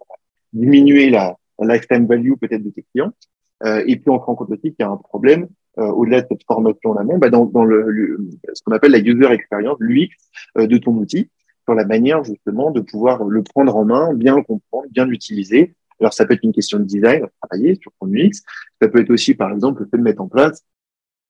[0.53, 3.13] diminuer la, la lifetime value peut-être de tes clients.
[3.63, 5.47] Euh, et puis on se rend compte aussi qu'il y a un problème
[5.79, 8.19] euh, au-delà de cette formation en amont, bah dans, dans le,
[8.53, 10.09] ce qu'on appelle la user experience, l'UX
[10.57, 11.29] euh, de ton outil,
[11.65, 15.75] sur la manière justement de pouvoir le prendre en main, bien le comprendre, bien l'utiliser.
[15.99, 18.43] Alors ça peut être une question de design, travailler sur ton UX.
[18.81, 20.63] Ça peut être aussi, par exemple, le fait de mettre en place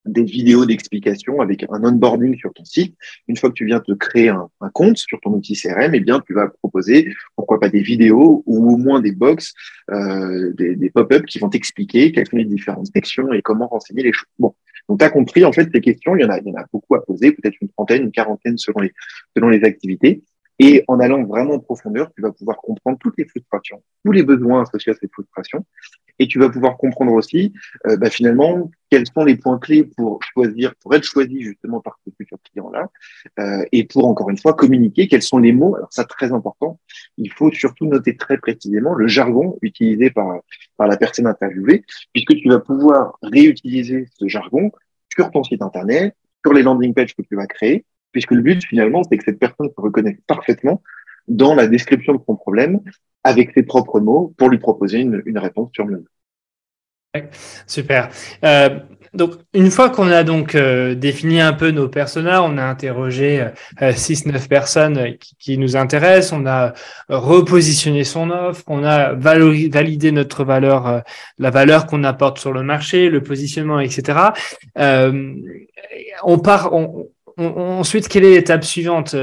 [0.08, 2.96] des vidéos d'explication avec un onboarding sur ton site.
[3.28, 6.22] Une fois que tu viens te créer un, compte sur ton outil CRM, eh bien,
[6.26, 9.54] tu vas proposer, pourquoi pas des vidéos ou au moins des box,
[9.92, 14.04] euh, des, des pop-up qui vont t'expliquer quelles sont les différentes sections et comment renseigner
[14.04, 14.30] les choses.
[14.40, 14.56] Bon.
[14.88, 16.62] Donc, tu as compris, en fait, ces questions, il y en a, il y en
[16.62, 18.94] a beaucoup à poser, peut-être une trentaine, une quarantaine selon les,
[19.36, 20.24] selon les activités.
[20.60, 24.24] Et en allant vraiment en profondeur, tu vas pouvoir comprendre toutes les frustrations, tous les
[24.24, 25.65] besoins associés à ces frustrations.
[26.20, 27.54] Et tu vas pouvoir comprendre aussi,
[27.86, 32.00] euh, bah, finalement, quels sont les points clés pour choisir, pour être choisi justement par
[32.04, 32.88] ce futur client-là.
[33.39, 35.76] Euh, et pour, encore une fois, communiquer quels sont les mots.
[35.76, 36.80] Alors ça, très important.
[37.17, 40.39] Il faut surtout noter très précisément le jargon utilisé par,
[40.76, 44.72] par la personne interviewée, puisque tu vas pouvoir réutiliser ce jargon
[45.13, 48.63] sur ton site Internet, sur les landing pages que tu vas créer, puisque le but
[48.63, 50.82] finalement, c'est que cette personne se reconnaisse parfaitement
[51.28, 52.80] dans la description de son problème
[53.24, 56.08] avec ses propres mots pour lui proposer une, réponse sur mesure.
[57.65, 58.10] Super.
[58.43, 58.80] Euh,
[59.13, 63.48] donc, une fois qu'on a donc euh, défini un peu nos personas, on a interrogé
[63.80, 66.74] 6-9 euh, personnes qui, qui, nous intéressent, on a
[67.10, 71.02] repositionné son offre, on a validé notre valeur,
[71.39, 74.20] la valeur qu'on apporte sur le marché, le positionnement, etc.
[74.76, 79.15] on part, on, ensuite, quelle est l'étape suivante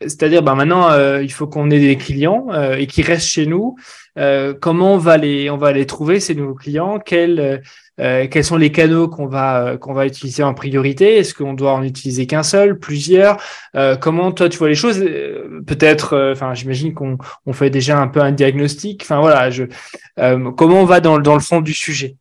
[0.00, 3.46] c'est-à-dire, bah, maintenant, euh, il faut qu'on ait des clients euh, et qui restent chez
[3.46, 3.76] nous.
[4.18, 6.98] Euh, comment on va les, on va les trouver ces nouveaux clients?
[6.98, 7.62] Quels,
[7.96, 11.16] quels sont les canaux qu'on va, qu'on va utiliser en priorité?
[11.16, 13.36] Est-ce qu'on doit en utiliser qu'un seul, plusieurs?
[14.00, 14.98] Comment toi tu vois les choses?
[15.66, 19.02] Peut-être, enfin, j'imagine qu'on on fait déjà un peu un diagnostic.
[19.02, 19.64] Enfin voilà, je,
[20.16, 22.16] comment on va dans, dans le fond du sujet?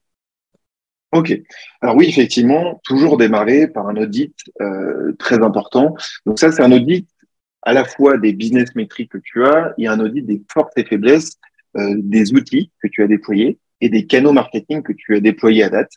[1.14, 1.34] Ok.
[1.82, 4.36] Alors oui, effectivement, toujours démarrer par un audit
[5.20, 5.96] très important.
[6.26, 7.08] Donc ça, c'est un audit
[7.66, 10.84] à la fois des business métriques que tu as et un audit des forces et
[10.84, 11.38] faiblesses
[11.78, 15.64] euh, des outils que tu as déployés et des canaux marketing que tu as déployés
[15.64, 15.92] à date.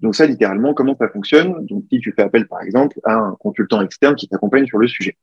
[0.00, 1.66] Donc ça, littéralement, comment ça fonctionne?
[1.66, 4.88] Donc si tu fais appel, par exemple, à un consultant externe qui t'accompagne sur le
[4.88, 5.16] sujet.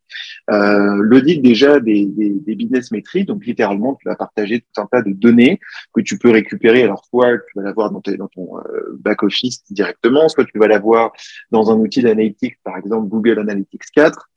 [0.52, 2.06] Euh, L'audit déjà des,
[2.46, 5.60] business métriques, donc littéralement, tu vas partager tout un tas de données
[5.94, 6.84] que tu peux récupérer.
[6.84, 10.68] Alors soit tu vas l'avoir dans, dans, ton euh, back office directement, soit tu vas
[10.68, 11.12] l'avoir
[11.52, 14.37] dans un outil d'analytics, par exemple Google Analytics 4, euh,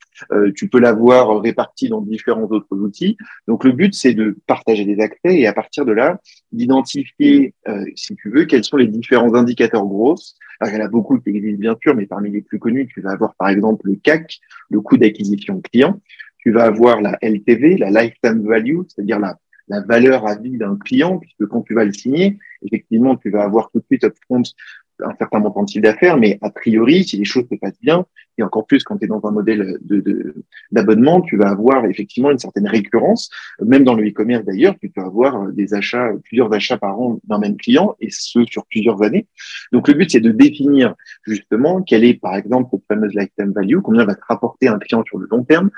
[0.55, 3.17] tu peux l'avoir réparti dans différents autres outils.
[3.47, 6.19] Donc le but, c'est de partager des accès et à partir de là,
[6.51, 10.35] d'identifier, euh, si tu veux, quels sont les différents indicateurs grosses.
[10.59, 12.87] Alors, il y en a beaucoup qui existent bien sûr, mais parmi les plus connus,
[12.87, 15.99] tu vas avoir par exemple le CAC, le coût d'acquisition client.
[16.37, 20.75] Tu vas avoir la LTV, la lifetime value, c'est-à-dire la, la valeur à vie d'un
[20.77, 24.43] client, puisque quand tu vas le signer, effectivement, tu vas avoir tout de suite upfront
[25.03, 28.05] un certain montant de chiffre d'affaires, mais a priori, si les choses se passent bien,
[28.37, 30.35] et encore plus quand tu es dans un modèle de,
[30.71, 33.29] d'abonnement, tu vas avoir effectivement une certaine récurrence.
[33.61, 37.39] Même dans le e-commerce d'ailleurs, tu peux avoir des achats, plusieurs achats par an d'un
[37.39, 39.27] même client, et ce sur plusieurs années.
[39.71, 43.79] Donc le but, c'est de définir justement quelle est, par exemple, cette fameuse lifetime value,
[43.79, 45.69] combien va te rapporter un client sur le long terme.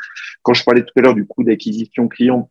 [0.43, 2.49] Quand je parlais tout à l'heure du coût d'acquisition client,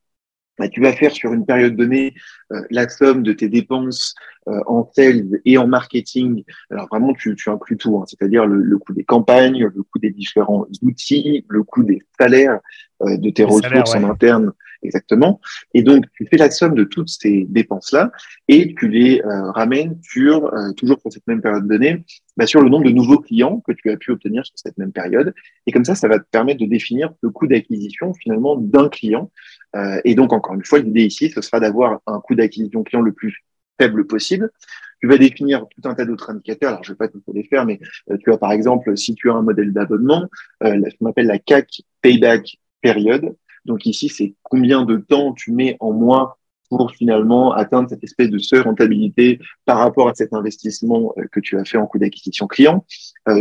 [0.59, 2.15] bah, tu vas faire sur une période donnée
[2.53, 4.15] euh, la somme de tes dépenses
[4.49, 6.45] euh, en sales et en marketing.
[6.71, 10.11] Alors vraiment, tu, tu inclus tout, hein, c'est-à-dire le, coût des campagnes, le coût des
[10.11, 12.61] différents outils, le coût des salaires
[13.03, 15.41] euh, de tes ressources en interne, exactement.
[15.75, 18.13] Et donc, tu fais la somme de toutes ces dépenses-là
[18.49, 22.05] et tu les ramènes sur, toujours pour cette même période donnée,
[22.37, 24.93] bah, sur le nombre de nouveaux clients que tu as pu obtenir sur cette même
[24.93, 25.35] période.
[25.67, 29.31] Et comme ça, ça va te permettre de définir le coût d'acquisition finalement d'un client
[29.77, 33.03] euh, et donc, encore une fois, l'idée ici, ce sera d'avoir un coût d'acquisition client
[33.03, 33.45] le plus
[33.81, 34.51] faible possible.
[35.01, 36.71] Tu vas définir tout un tas d'autres indicateurs.
[36.71, 39.31] Alors, je vais pas tout les faire, mais euh, tu as par exemple, si tu
[39.31, 40.29] as un modèle d'abonnement,
[40.63, 43.37] euh, ce qu'on appelle la CAC Payback Period.
[43.65, 46.35] Donc ici, c'est combien de temps tu mets en moins
[46.69, 51.59] pour finalement atteindre cette espèce de seuil rentabilité par rapport à cet investissement que tu
[51.59, 52.87] as fait en coût d'acquisition client.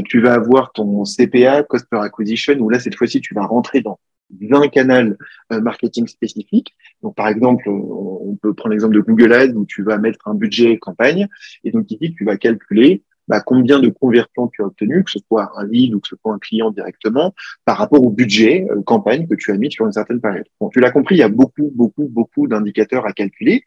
[0.05, 3.81] tu vas avoir ton CPA, Cost Per Acquisition, où là, cette fois-ci, tu vas rentrer
[3.81, 3.99] dans
[4.31, 5.17] d'un canal
[5.51, 6.73] euh, marketing spécifique.
[7.01, 10.35] Donc, par exemple, on peut prendre l'exemple de Google Ads où tu vas mettre un
[10.35, 11.27] budget campagne
[11.63, 15.19] et donc ici, tu vas calculer bah, combien de conversions tu as obtenu, que ce
[15.27, 17.33] soit un lead ou que ce soit un client directement,
[17.65, 20.45] par rapport au budget euh, campagne que tu as mis sur une certaine période.
[20.59, 23.63] Bon, tu l'as compris, il y a beaucoup, beaucoup, beaucoup d'indicateurs à calculer.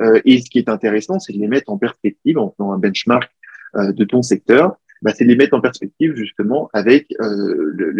[0.00, 2.78] Euh, et ce qui est intéressant, c'est de les mettre en perspective en faisant un
[2.78, 3.30] benchmark
[3.74, 7.90] de ton secteur bah, c'est de les mettre en perspective justement avec euh, le,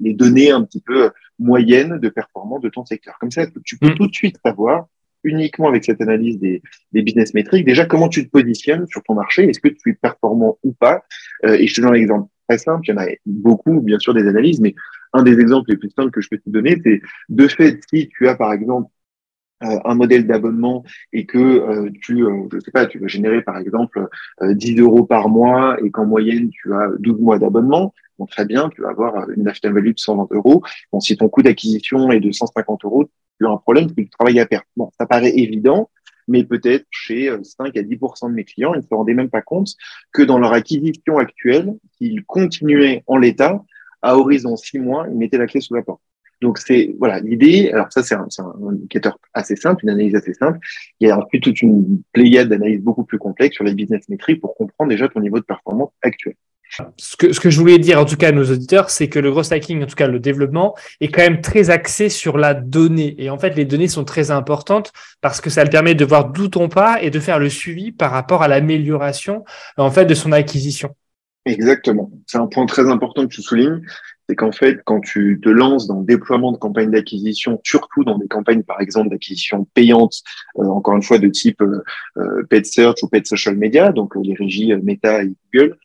[0.00, 3.16] les, données un petit peu moyennes de performance de ton secteur.
[3.18, 3.94] Comme ça, tu peux mm.
[3.94, 4.86] tout de suite savoir
[5.24, 9.14] uniquement avec cette analyse des, des, business métriques, déjà comment tu te positionnes sur ton
[9.14, 11.04] marché, est-ce que tu es performant ou pas?
[11.44, 13.98] Euh, et je te donne un exemple très simple, il y en a beaucoup, bien
[13.98, 14.74] sûr, des analyses, mais
[15.12, 18.08] un des exemples les plus simples que je peux te donner, c'est de fait, si
[18.08, 18.88] tu as par exemple
[19.64, 20.82] euh, un modèle d'abonnement
[21.12, 24.08] et que euh, tu, euh, je sais pas, tu vas générer par exemple
[24.42, 28.70] 10 euros par mois et qu'en moyenne tu as 12 mois d'abonnement, bon, très bien,
[28.70, 30.62] tu vas avoir une lifetime value de 120 euros.
[30.92, 33.08] Bon, si ton coût d'acquisition est de 150 euros,
[33.50, 34.66] un problème, c'est que à perte.
[34.76, 35.90] Bon, ça paraît évident,
[36.28, 39.42] mais peut-être chez 5 à 10 de mes clients, ils ne se rendaient même pas
[39.42, 39.68] compte
[40.12, 43.62] que dans leur acquisition actuelle, s'ils continuaient en l'état,
[44.02, 46.00] à horizon 6 mois, ils mettaient la clé sous la porte.
[46.40, 47.70] Donc c'est voilà l'idée.
[47.72, 50.58] Alors ça c'est un, un, indicateur assez simple, une analyse assez simple.
[50.98, 54.40] Il y a ensuite toute une pléiade d'analyses beaucoup plus complexes sur les business métriques
[54.40, 56.34] pour comprendre déjà ton niveau de performance actuel.
[56.96, 59.52] Ce que, je voulais dire en tout cas à nos auditeurs, c'est que le gros
[59.52, 63.14] hacking, en tout cas le développement, est quand même très axé sur la donnée.
[63.18, 66.30] Et en fait, les données sont très importantes parce que ça le permet de voir
[66.30, 69.44] d'où on part et de faire le suivi par rapport à l'amélioration
[69.76, 70.94] en fait de son acquisition.
[71.44, 72.10] Exactement.
[72.26, 73.82] C'est un point très important que tu soulignes
[74.28, 78.18] c'est qu'en fait, quand tu te lances dans le déploiement de campagnes d'acquisition, surtout dans
[78.18, 80.22] des campagnes, par exemple, d'acquisition payante,
[80.58, 81.82] euh, encore une fois, de type euh,
[82.16, 85.76] euh, paid search ou paid social media, donc les régies Meta et Google,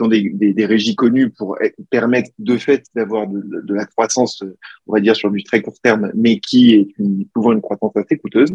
[0.00, 1.58] sont des, des, régies connues pour
[1.90, 4.42] permettre de fait d'avoir de, la croissance,
[4.86, 7.96] on va dire, sur du très court terme, mais qui est une, souvent une croissance
[7.96, 8.54] assez coûteuse.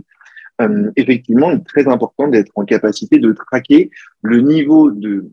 [0.62, 3.90] Euh, effectivement, il est très important d'être en capacité de traquer
[4.22, 5.32] le niveau de,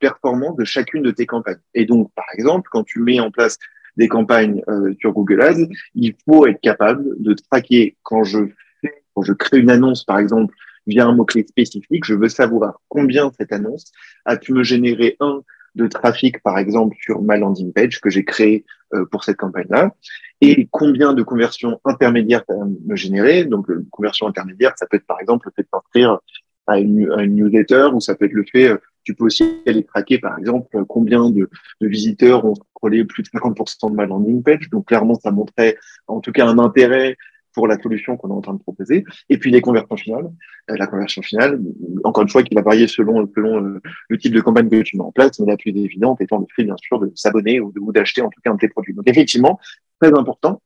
[0.00, 1.58] performance de chacune de tes campagnes.
[1.74, 3.58] Et donc, par exemple, quand tu mets en place
[3.96, 4.62] des campagnes
[4.98, 10.18] sur Google Ads, il faut être capable de traquer quand je crée une annonce, par
[10.18, 10.54] exemple,
[10.86, 13.92] via un mot-clé spécifique, je veux savoir combien cette annonce
[14.24, 15.42] a pu me générer un
[15.74, 18.64] de trafic, par exemple, sur ma landing page que j'ai créé
[19.10, 19.92] pour cette campagne-là,
[20.40, 23.44] et combien de conversions intermédiaires ça me générer.
[23.44, 26.20] Donc, conversion intermédiaire, ça peut être, par exemple, le fait de s'inscrire
[26.66, 30.18] à une, newsletter, ou ça peut être le fait, euh, tu peux aussi aller traquer,
[30.18, 31.48] par exemple, combien de,
[31.80, 34.70] de visiteurs ont scrollé plus de 50% de ma landing page.
[34.70, 37.16] Donc, clairement, ça montrait en tout cas un intérêt
[37.54, 39.04] pour la solution qu'on est en train de proposer.
[39.30, 40.30] Et puis les conversions finales.
[40.70, 41.60] Euh, la conversion finale,
[42.02, 44.96] encore une fois, qui va varier selon, selon euh, le type de campagne que tu
[44.96, 47.92] mets en place, mais la plus évidente étant le fait, bien sûr, de s'abonner ou
[47.92, 48.92] d'acheter en tout cas un de tes produits.
[48.92, 49.58] Donc effectivement,
[50.00, 50.60] très important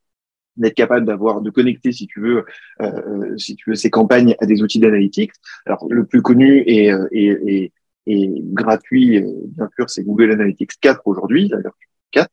[0.57, 2.45] d'être capable d'avoir de connecter si tu veux
[2.83, 5.31] euh, si tu veux ces campagnes à des outils d'analytics
[5.67, 7.73] alors le plus connu et, et,
[8.07, 9.23] et, gratuit
[9.57, 11.71] bien sûr c'est Google Analytics 4 aujourd'hui version
[12.11, 12.29] 4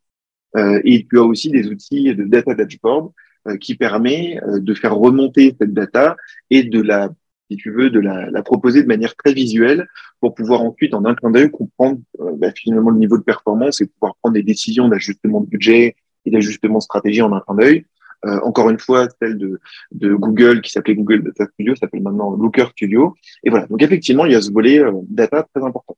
[0.85, 3.11] et tu as aussi des outils de data dashboard euh,
[3.59, 6.15] qui permet euh, de faire remonter cette data
[6.49, 7.09] et de la,
[7.49, 9.87] si tu veux, de la, la proposer de manière très visuelle
[10.19, 13.81] pour pouvoir ensuite, en un clin d'œil, comprendre euh, bah, finalement le niveau de performance
[13.81, 17.55] et pouvoir prendre des décisions d'ajustement de budget et d'ajustement de stratégie en un clin
[17.55, 17.85] d'œil.
[18.25, 19.59] Euh, encore une fois, celle de,
[19.91, 23.13] de Google qui s'appelait Google Data Studio s'appelle maintenant Looker Studio.
[23.43, 23.67] Et voilà.
[23.67, 25.95] Donc effectivement, il y a ce volet data très important.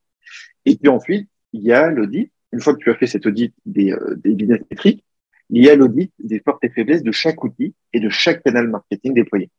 [0.66, 2.30] Et puis ensuite, il y a l'audit.
[2.52, 5.04] Une fois que tu as fait cet audit des, des business métriques,
[5.50, 8.68] il y a l'audit des fortes et faiblesses de chaque outil et de chaque canal
[8.68, 9.50] marketing déployé.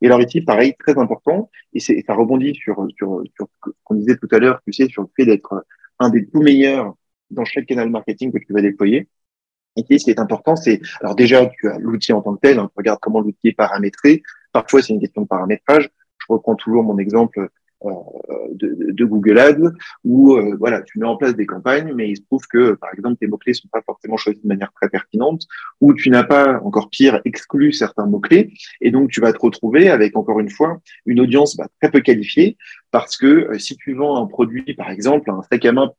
[0.00, 4.16] Et alors ici, pareil, très important, et ça rebondit sur, sur, sur ce qu'on disait
[4.16, 5.64] tout à l'heure, tu sais, sur le fait d'être
[5.98, 6.94] un des tout meilleurs
[7.30, 9.08] dans chaque canal marketing que tu vas déployer.
[9.76, 12.58] Et ce qui est important, c'est, alors déjà, tu as l'outil en tant que tel,
[12.58, 14.22] hein, regarde comment l'outil est paramétré.
[14.52, 15.90] Parfois, c'est une question de paramétrage.
[16.18, 17.48] Je reprends toujours mon exemple
[18.52, 19.72] de, de, Google Ads
[20.04, 22.92] où euh, voilà, tu mets en place des campagnes, mais il se trouve que par
[22.92, 25.42] exemple tes mots-clés sont pas forcément choisis de manière très pertinente,
[25.80, 29.88] ou tu n'as pas encore pire exclu certains mots-clés, et donc tu vas te retrouver
[29.88, 32.56] avec encore une fois une audience bah, très peu qualifiée
[32.90, 35.92] parce que euh, si tu vends un produit par exemple un sac à main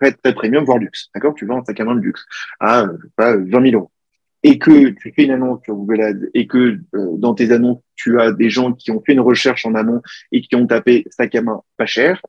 [0.00, 2.24] très très premium voire luxe, d'accord, tu vends un sac à main de luxe
[2.60, 3.90] à pas 20 000 euros
[4.44, 7.80] et que tu fais une annonce sur Google Ads et que euh, dans tes annonces,
[7.96, 10.02] tu as des gens qui ont fait une recherche en amont
[10.32, 12.20] et qui ont tapé sac à main pas cher,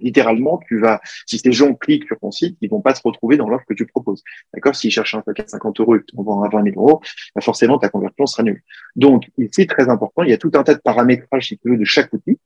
[0.00, 3.36] littéralement, tu vas, si ces gens cliquent sur ton site, ils vont pas se retrouver
[3.36, 4.22] dans l'offre que tu proposes.
[4.52, 4.76] D'accord?
[4.76, 6.80] S'ils cherchent un sac à 50 euros et que tu en vends à 20 000
[6.80, 7.00] euros,
[7.34, 8.62] bah forcément, ta conversion sera nulle.
[8.94, 11.76] Donc, ici, très important, il y a tout un tas de paramétrages, si tu veux,
[11.76, 12.38] de chaque outil.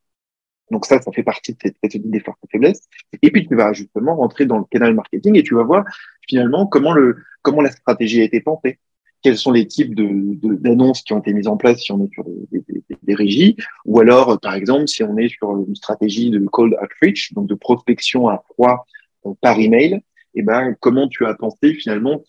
[0.71, 2.83] Donc ça, ça fait partie de cette, cette des forces et faiblesses.
[3.23, 5.85] Et puis tu vas justement rentrer dans le canal marketing et tu vas voir
[6.29, 8.79] finalement comment le comment la stratégie a été pensée
[9.23, 12.13] quels sont les types d'annonces de, qui ont été mises en place si on est
[12.13, 12.63] sur des,
[13.03, 17.33] des, régies, ou alors, par exemple, si on est sur une stratégie de cold outreach,
[17.33, 18.87] donc de prospection à froid
[19.27, 20.01] euh, par email,
[20.35, 22.23] et eh ben, comment tu as pensé finalement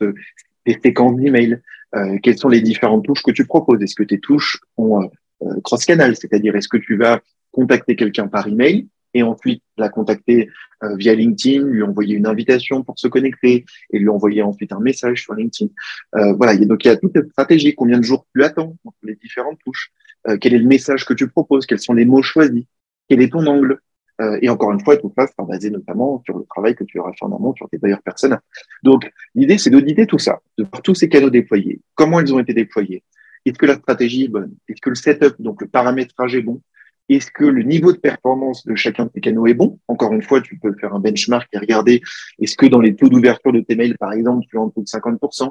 [0.65, 1.61] tes séquences d'email?
[1.95, 3.81] Euh, Quelles sont les différentes touches que tu proposes?
[3.81, 5.07] Est-ce que tes touches sont euh,
[5.43, 7.19] euh cross-canal, c'est-à-dire est-ce que tu vas
[7.51, 10.49] contacter quelqu'un par email et ensuite la contacter
[10.83, 14.79] euh, via LinkedIn, lui envoyer une invitation pour se connecter et lui envoyer ensuite un
[14.79, 15.71] message sur LinkedIn.
[16.15, 17.75] Euh, voilà, donc il y a toute cette stratégie.
[17.75, 19.91] Combien de jours tu attends entre les différentes touches
[20.27, 22.65] euh, Quel est le message que tu proposes Quels sont les mots choisis
[23.07, 23.79] Quel est ton angle
[24.21, 26.99] euh, Et encore une fois, tout ça sera basé notamment sur le travail que tu
[26.99, 28.39] auras fait en amont sur tes bailleurs personnels.
[28.83, 32.39] Donc l'idée, c'est d'auditer tout ça, de voir tous ces canaux déployés, comment ils ont
[32.39, 33.03] été déployés,
[33.45, 36.61] est-ce que la stratégie est bonne, est-ce que le setup, donc le paramétrage est bon,
[37.09, 39.79] est-ce que le niveau de performance de chacun de tes canaux est bon?
[39.87, 42.01] Encore une fois, tu peux faire un benchmark et regarder
[42.39, 44.81] est-ce que dans les taux d'ouverture de tes mails, par exemple, tu es en taux
[44.81, 45.49] de 50%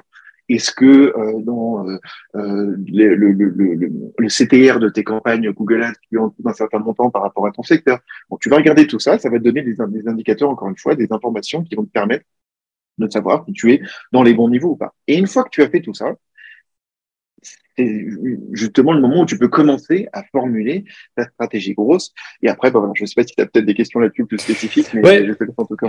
[0.49, 0.85] Est-ce que
[1.17, 1.99] euh, dans euh,
[2.37, 7.23] euh le, CTR de tes campagnes Google Ads, tu es en d'un certain montant par
[7.23, 7.99] rapport à ton secteur?
[8.31, 10.79] Donc, tu vas regarder tout ça, ça va te donner des, des indicateurs, encore une
[10.79, 12.25] fois, des informations qui vont te permettre
[12.99, 14.95] de savoir si tu es dans les bons niveaux ou pas.
[15.07, 16.15] Et une fois que tu as fait tout ça,
[17.43, 18.07] c'est
[18.53, 20.85] justement le moment où tu peux commencer à formuler
[21.17, 22.13] ta stratégie grosse.
[22.43, 24.39] Et après, bah, je ne sais pas si tu as peut-être des questions là-dessus plus
[24.39, 25.89] spécifiques, mais je te laisse en tout cas.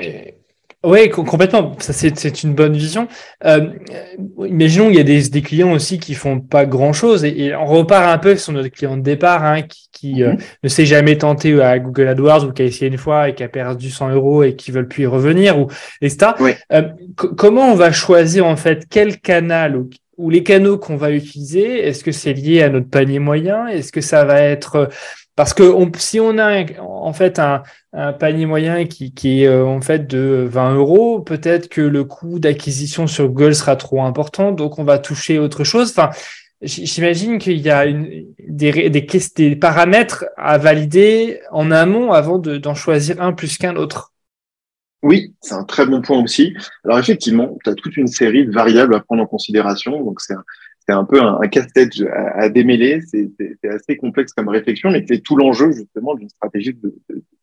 [0.86, 1.76] Oui, complètement.
[1.80, 3.10] Ça, c'est une bonne vision.
[3.44, 3.72] Euh,
[4.46, 8.08] imaginons qu'il y a des, des, clients aussi qui font pas grand-chose et, on repart
[8.08, 10.40] un peu sur notre client de départ hein, qui, qui euh, mhm.
[10.64, 13.44] ne s'est jamais tenté à Google AdWords ou qui a essayé une fois et qui
[13.44, 15.68] a perdu 100 euros et qui veulent plus y revenir ou
[16.02, 16.32] etc.
[16.72, 16.84] Euh,
[17.14, 19.90] comment on va choisir en fait quel canal ou
[20.20, 23.67] ou les canaux qu'on va utiliser, est-ce que c'est lié à notre panier moyen?
[23.67, 24.90] Est-ce que ça va être
[25.40, 25.63] parce que
[25.98, 27.63] si on a en fait un,
[28.20, 33.08] panier moyen qui, est euh, en fait de 20 euros, peut-être que le coût d'acquisition
[33.08, 35.92] sur Google sera trop important, donc on va toucher autre chose.
[35.92, 36.10] Enfin,
[36.62, 37.86] j'imagine qu'il y a
[38.50, 44.12] des, des paramètres à valider en amont avant d'en choisir un plus qu'un autre.
[45.02, 46.54] Oui, c'est un très bon point aussi.
[46.83, 50.04] Alors effectivement, tu as toute une série de variables à prendre en considération.
[50.04, 50.43] Donc c'est un,
[50.89, 53.02] un peu un, casse-tête à, démêler.
[53.08, 53.29] C'est
[53.69, 56.93] assez complexe comme réflexion, mais c'est tout l'enjeu justement d'une stratégie de,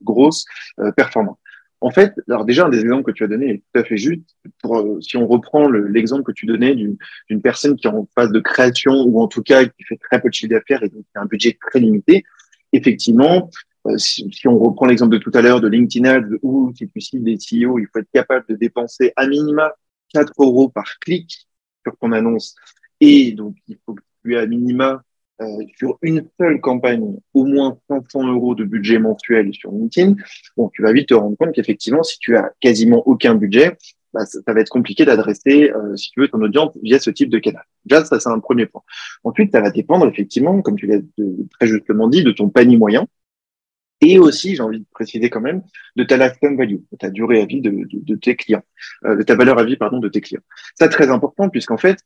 [0.03, 0.45] grosse
[0.79, 1.39] euh, performance.
[1.81, 3.97] En fait, alors déjà, un des exemples que tu as donné est tout à fait
[3.97, 4.23] juste.
[4.63, 8.33] Pour, euh, si on reprend l'exemple que tu donnais d'une personne qui est en phase
[8.33, 11.03] de création ou en tout cas qui fait très peu de chiffre d'affaires et donc
[11.03, 12.25] qui a un budget très limité,
[12.73, 13.51] effectivement,
[13.87, 17.01] euh, si, on reprend l'exemple de tout à l'heure de LinkedIn Ads ou si tu
[17.01, 19.73] cibles des CEO, il faut être capable de dépenser à minima
[20.13, 21.49] 4 euros par clic
[21.85, 22.55] sur ton annonce.
[23.01, 25.03] Et donc, il faut que tu aies à minima
[25.43, 25.45] euh,
[25.77, 30.17] sur une seule campagne au moins 500 euros de budget mensuel sur LinkedIn.
[30.57, 33.77] Bon, tu vas vite te rendre compte qu'effectivement, si tu as quasiment aucun budget,
[34.15, 37.29] bah, ça, va être compliqué d'adresser, euh, si tu veux, ton audience via ce type
[37.29, 37.65] de canal.
[37.85, 38.83] Déjà, ça, c'est un premier point.
[39.25, 41.01] Ensuite, ça va dépendre effectivement, comme tu l'as
[41.59, 43.07] très justement dit, de ton panier moyen
[44.01, 45.63] et aussi, j'ai envie de préciser quand même,
[45.97, 48.63] de ta lifetime value, de ta durée à vie de, de, de tes clients,
[49.05, 50.43] euh, de ta valeur à vie, pardon, de tes clients.
[50.79, 51.99] Ça, très important, puisqu'en fait,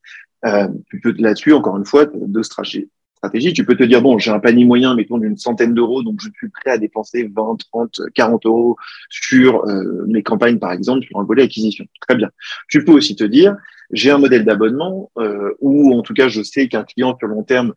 [0.45, 2.89] euh, tu peux là-dessus, encore une fois, deux stratégies.
[3.17, 6.21] Stratégie, tu peux te dire, bon, j'ai un panier moyen, mettons, d'une centaine d'euros, donc
[6.23, 8.77] je suis prêt à dépenser 20, 30, 40 euros
[9.11, 11.85] sur euh, mes campagnes, par exemple, sur un volet acquisition.
[12.01, 12.31] Très bien.
[12.69, 13.57] Tu peux aussi te dire,
[13.93, 17.43] j'ai un modèle d'abonnement, euh, ou en tout cas, je sais qu'un client sur long
[17.43, 17.75] terme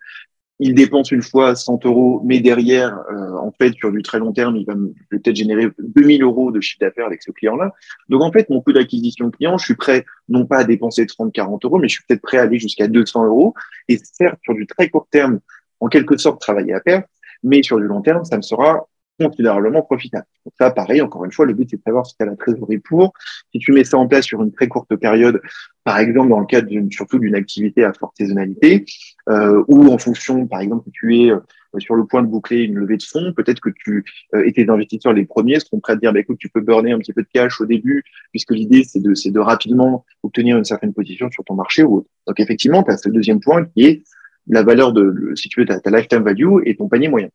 [0.63, 4.31] il dépense une fois 100 euros, mais derrière, euh, en fait, sur du très long
[4.31, 4.75] terme, il va
[5.09, 7.73] peut-être générer 2000 euros de chiffre d'affaires avec ce client-là.
[8.07, 11.33] Donc, en fait, mon coût d'acquisition client, je suis prêt non pas à dépenser 30,
[11.33, 13.53] 40 euros, mais je suis peut-être prêt à aller jusqu'à 200 euros.
[13.89, 15.41] Et certes, sur du très court terme,
[15.81, 17.07] en quelque sorte, travailler à perte,
[17.43, 18.87] mais sur du long terme, ça me sera
[19.19, 20.25] considérablement profitable.
[20.57, 22.79] Ça, pareil, encore une fois, le but, c'est de savoir si tu as la trésorerie
[22.79, 23.13] pour.
[23.51, 25.41] Si tu mets ça en place sur une très courte période,
[25.83, 28.85] par exemple, dans le cadre surtout d'une activité à forte saisonnalité,
[29.29, 31.39] euh, ou en fonction, par exemple, que tu es euh,
[31.79, 34.03] sur le point de boucler une levée de fonds, peut-être que tu
[34.35, 36.91] euh, et tes investisseurs les premiers seront prêts à dire, bah, écoute, tu peux burner
[36.91, 40.93] un petit peu de cash au début, puisque l'idée, c'est de, rapidement obtenir une certaine
[40.93, 42.07] position sur ton marché ou autre.
[42.27, 44.03] Donc, effectivement, tu as ce deuxième point qui est
[44.47, 47.29] la valeur de, si tu veux, ta, ta lifetime value et ton panier moyen.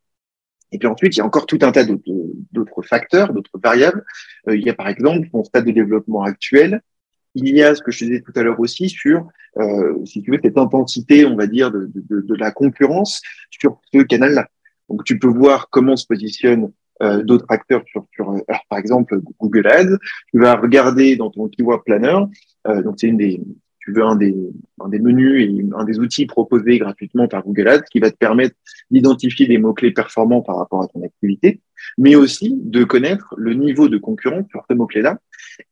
[0.71, 4.05] Et puis ensuite, il y a encore tout un tas d'autres facteurs, d'autres variables.
[4.47, 6.81] Euh, il y a par exemple ton stade de développement actuel.
[7.35, 9.27] Il y a ce que je disais tout à l'heure aussi sur,
[9.57, 13.79] euh, si tu veux, cette intensité, on va dire, de, de, de la concurrence sur
[13.93, 14.47] ce canal-là.
[14.89, 16.71] Donc, tu peux voir comment se positionnent
[17.01, 19.97] euh, d'autres acteurs sur, sur alors, par exemple, Google Ads.
[20.31, 22.17] Tu vas regarder dans ton keyword planner.
[22.67, 23.41] Euh, donc, c'est une des,
[23.89, 24.35] tu veux un des,
[24.99, 28.55] menus et un des outils proposés gratuitement par Google Ads qui va te permettre
[28.91, 31.61] d'identifier des mots-clés performants par rapport à ton activité,
[31.97, 35.19] mais aussi de connaître le niveau de concurrence sur ces mots-clés-là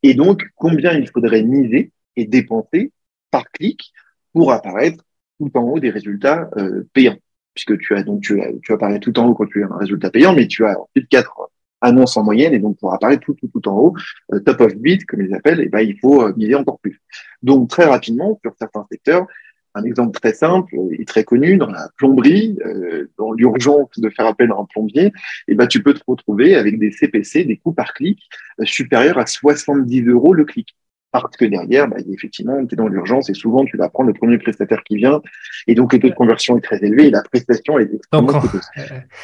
[0.02, 2.92] et donc combien il faudrait miser et dépenser
[3.30, 3.92] par clic
[4.32, 5.04] pour apparaître
[5.38, 7.16] tout en haut des résultats euh, payants.
[7.54, 10.32] Puisque tu as donc tu apparais tout en haut quand tu as un résultat payant,
[10.34, 11.50] mais tu as ensuite quatre
[11.80, 13.94] annonce en moyenne et donc pour apparaître tout, tout, tout en haut,
[14.32, 17.00] euh, top of bid, comme ils appellent, et ben, il faut euh, miser encore plus.
[17.42, 19.26] Donc très rapidement, sur certains secteurs,
[19.74, 24.26] un exemple très simple et très connu dans la plomberie, euh, dans l'urgence de faire
[24.26, 25.12] appel à un plombier,
[25.46, 28.18] et ben, tu peux te retrouver avec des CPC, des coûts par clic,
[28.64, 30.77] supérieurs à 70 euros le clic
[31.10, 34.14] parce que derrière, bah, effectivement, tu es dans l'urgence et souvent tu vas prendre le
[34.14, 35.20] premier prestataire qui vient.
[35.66, 38.42] Et donc le taux de conversion est très élevé et la prestation est extrêmement donc,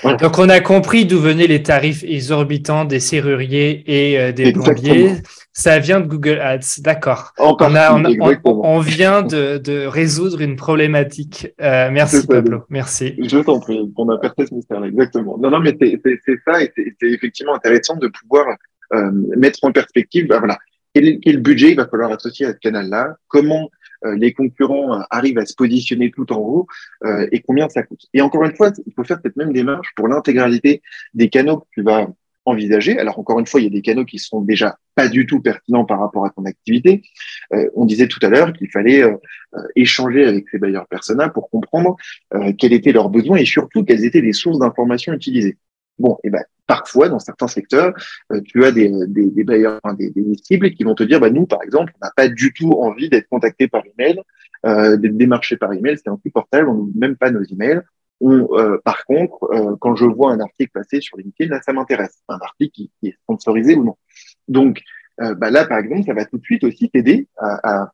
[0.03, 4.53] on, donc on a compris d'où venaient les tarifs exorbitants des serruriers et euh, des
[4.53, 5.17] plombiers.
[5.53, 7.33] Ça vient de Google Ads, d'accord.
[7.39, 7.57] On,
[8.45, 11.49] on, vient de, de, résoudre une problématique.
[11.61, 13.15] Euh, merci Pablo, merci.
[13.23, 15.39] Je t'en prie, on a percé ce mystère exactement.
[15.39, 16.01] Non, non, mais c'est
[16.45, 18.47] ça et c'est effectivement intéressant de pouvoir
[18.95, 20.59] euh, mettre en perspective, bah, voilà,
[20.95, 23.71] quel, budget il va falloir associer à ce canal-là, comment
[24.05, 26.67] euh, les concurrents euh, arrivent à se positionner tout en haut
[27.05, 28.07] euh, et combien ça coûte?
[28.13, 30.83] Et encore une fois, il faut faire cette même démarche pour l'intégralité
[31.15, 32.09] des canaux que tu vas
[32.45, 32.99] envisager.
[32.99, 35.41] Alors encore une fois, il y a des canaux qui sont déjà pas du tout
[35.41, 37.03] pertinents par rapport à ton activité.
[37.75, 39.03] on disait tout à l'heure qu'il fallait
[39.77, 41.97] échanger avec ces bailleurs persona pour comprendre
[42.59, 45.57] quels étaient leurs besoins et surtout quelles étaient les sources d'informations utilisées.
[45.99, 47.95] Bon, et eh ben parfois dans certains secteurs,
[48.33, 51.47] euh, tu as des, des, bailleurs, des, des, cibles qui vont te dire, bah nous
[51.47, 54.21] par exemple, on n'a pas du tout envie d'être contacté par email,
[54.67, 57.83] euh, d'être démarché par email, c'est insupportable, on n'ouvre même pas nos emails.
[58.21, 61.73] On, euh, par contre, euh, quand je vois un article passer sur LinkedIn, là ça
[61.73, 63.97] m'intéresse, un article qui, est sponsorisé ou non.
[64.49, 64.81] Donc
[65.21, 67.93] euh, bah là par exemple, ça va tout de suite aussi t'aider à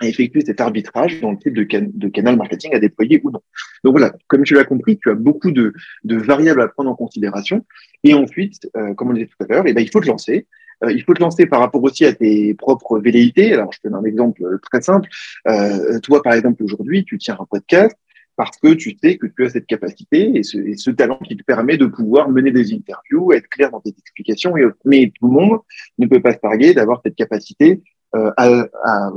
[0.00, 3.40] à effectuer cet arbitrage dans le type de, de, canal marketing à déployer ou non.
[3.84, 5.72] Donc voilà, comme tu l'as compris, tu as beaucoup de,
[6.04, 7.64] de, variables à prendre en considération.
[8.04, 10.46] Et ensuite, euh, comme on disait tout à l'heure, eh ben, il faut te lancer.
[10.84, 13.52] Euh, il faut te lancer par rapport aussi à tes propres velléités.
[13.52, 15.08] Alors, je te donne un exemple très simple.
[15.48, 17.96] Euh, toi, par exemple, aujourd'hui, tu tiens un podcast.
[18.36, 21.36] parce que tu sais que tu as cette capacité et ce, et ce, talent qui
[21.36, 24.56] te permet de pouvoir mener des interviews, être clair dans tes explications.
[24.56, 25.58] Et, mais tout le monde
[25.98, 27.82] ne peut pas se targuer d'avoir cette capacité
[28.14, 29.10] euh, à, à,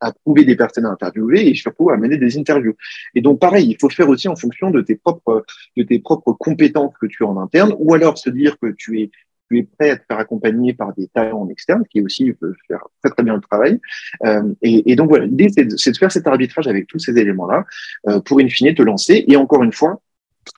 [0.00, 2.74] à, trouver des personnes à interviewer et surtout à mener des interviews.
[3.14, 5.44] Et donc, pareil, il faut faire aussi en fonction de tes propres,
[5.76, 9.00] de tes propres compétences que tu as en interne, ou alors se dire que tu
[9.00, 9.10] es
[9.50, 12.54] tu es prêt à te faire accompagner par des talents en externe qui aussi peuvent
[12.66, 13.80] faire très très bien le travail.
[14.26, 17.16] Euh, et, et, donc voilà, l'idée c'est de, de, faire cet arbitrage avec tous ces
[17.16, 17.64] éléments-là
[18.08, 19.24] euh, pour in fine te lancer.
[19.26, 20.02] Et encore une fois,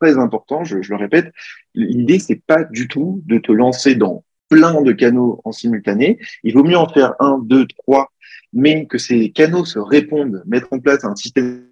[0.01, 1.33] très important, je, je le répète,
[1.75, 6.19] l'idée c'est pas du tout de te lancer dans plein de canaux en simultané.
[6.43, 8.11] Il vaut mieux en faire un, deux, trois,
[8.53, 11.65] mais que ces canaux se répondent, mettre en place un système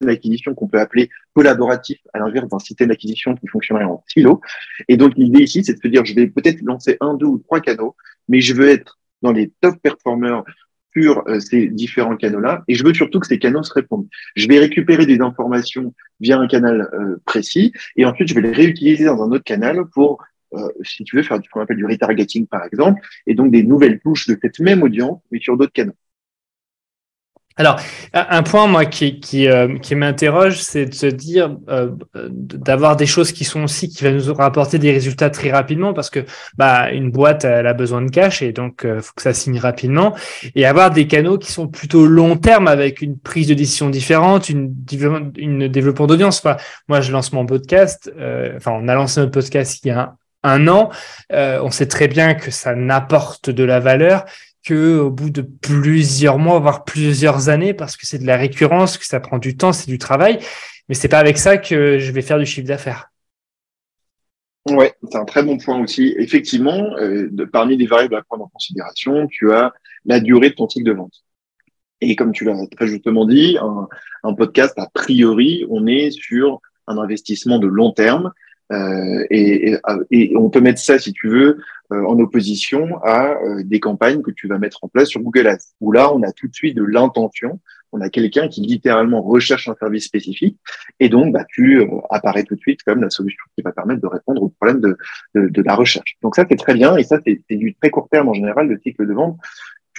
[0.00, 4.40] d'acquisition qu'on peut appeler collaboratif, à l'inverse d'un système d'acquisition qui fonctionnerait en silo.
[4.88, 7.38] Et donc, l'idée ici, c'est de se dire, je vais peut-être lancer un, deux ou
[7.38, 7.96] trois canaux,
[8.28, 10.44] mais je veux être dans les top performers
[10.92, 14.08] sur euh, ces différents canaux-là, et je veux surtout que ces canaux se répondent.
[14.34, 18.52] Je vais récupérer des informations via un canal euh, précis, et ensuite je vais les
[18.52, 20.24] réutiliser dans un autre canal pour,
[20.54, 23.62] euh, si tu veux, faire ce qu'on appelle du retargeting, par exemple, et donc des
[23.62, 25.94] nouvelles touches de cette même audience, mais sur d'autres canaux.
[27.56, 27.78] Alors,
[28.14, 33.04] un point, moi, qui, qui, euh, qui m'interroge, c'est de se dire, euh, d'avoir des
[33.06, 36.20] choses qui sont aussi, qui va nous rapporter des résultats très rapidement, parce que
[36.56, 39.58] bah, une boîte, elle a besoin de cash, et donc, euh, faut que ça signe
[39.58, 40.16] rapidement,
[40.54, 44.48] et avoir des canaux qui sont plutôt long terme, avec une prise de décision différente,
[44.48, 44.72] une,
[45.68, 46.38] développement d'audience.
[46.38, 46.56] Enfin,
[46.88, 50.14] moi, je lance mon podcast, euh, enfin, on a lancé notre podcast il y a
[50.42, 50.88] un an,
[51.30, 54.24] on sait très bien que ça n'apporte de la valeur,
[54.64, 58.98] que au bout de plusieurs mois, voire plusieurs années, parce que c'est de la récurrence,
[58.98, 60.38] que ça prend du temps, c'est du travail.
[60.88, 63.10] Mais c'est pas avec ça que je vais faire du chiffre d'affaires.
[64.68, 66.14] Ouais, c'est un très bon point aussi.
[66.18, 69.72] Effectivement, euh, parmi les variables à prendre en considération, tu as
[70.04, 71.22] la durée de ton cycle de vente.
[72.00, 73.58] Et comme tu l'as très justement dit,
[74.22, 78.32] un, podcast, a priori, on est sur un investissement de long terme.
[78.72, 79.78] Euh, et, et,
[80.10, 81.58] et, on peut mettre ça, si tu veux,
[81.92, 85.48] euh, en opposition à euh, des campagnes que tu vas mettre en place sur Google
[85.48, 87.58] Ads, où là, on a tout de suite de l'intention.
[87.92, 90.56] On a quelqu'un qui littéralement recherche un service spécifique,
[91.00, 94.00] et donc bah, tu euh, apparais tout de suite comme la solution qui va permettre
[94.00, 94.96] de répondre au problème de,
[95.34, 96.16] de, de la recherche.
[96.22, 98.78] Donc ça, c'est très bien, et ça, c'est du très court terme en général, le
[98.78, 99.36] cycle de vente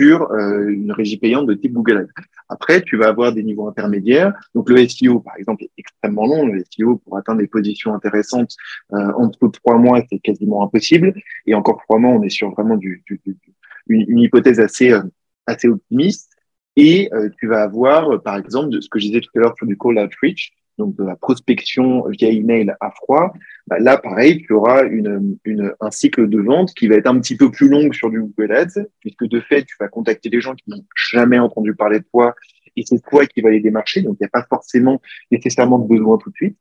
[0.02, 2.24] sur euh, une régie payante de type Google Ads.
[2.50, 4.34] Après, tu vas avoir des niveaux intermédiaires.
[4.56, 6.48] Donc le SEO, par exemple, est extrêmement long.
[6.48, 8.56] Le SEO, pour atteindre des positions intéressantes,
[8.94, 11.14] euh, en tout trois mois, c'est quasiment impossible.
[11.46, 13.04] Et encore trois mois, on est sur vraiment du,
[13.88, 15.04] une, hypothèse assez, euh,
[15.46, 16.32] assez optimiste.
[16.76, 19.56] Et euh, tu vas avoir, par exemple, de ce que je disais tout à l'heure
[19.58, 20.52] sur du call outreach,
[20.82, 23.34] donc de la prospection via email à froid,
[23.68, 25.38] bah là, pareil, tu auras une,
[25.80, 28.52] un cycle de vente qui va être un petit peu plus long sur du Google
[28.54, 32.06] Ads, puisque de fait, tu vas contacter des gens qui n'ont jamais entendu parler de
[32.12, 32.36] toi,
[32.76, 35.88] et c'est toi qui vas les démarcher, donc il n'y a pas forcément nécessairement de
[35.88, 36.58] besoin tout de suite.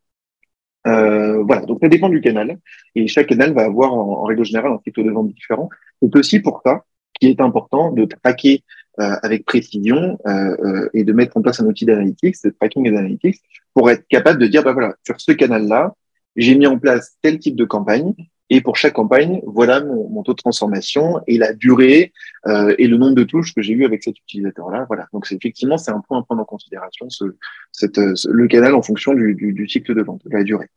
[0.87, 2.59] Euh, voilà, donc ça dépend du canal,
[2.95, 5.69] et chaque canal va avoir en, règle générale un cycle de vente différent.
[6.01, 6.85] C'est aussi pour ça
[7.19, 8.63] qu'il est important de traquer
[8.99, 12.91] euh, avec précision euh, et de mettre en place un outil d'analytics, de tracking et
[12.91, 13.41] d'analytics,
[13.73, 15.93] pour être capable de dire, bah voilà, sur ce canal-là,
[16.35, 18.13] j'ai mis en place tel type de campagne,
[18.53, 22.11] et pour chaque campagne, voilà mon, taux de transformation et la durée
[22.47, 24.83] euh, et le nombre de touches que j'ai eu avec cet utilisateur-là.
[24.89, 25.07] Voilà.
[25.13, 27.23] Donc effectivement c'est un point à prendre en considération ce,
[27.71, 30.67] cette, ce, le canal en fonction du, du, du, cycle de vente, de la durée.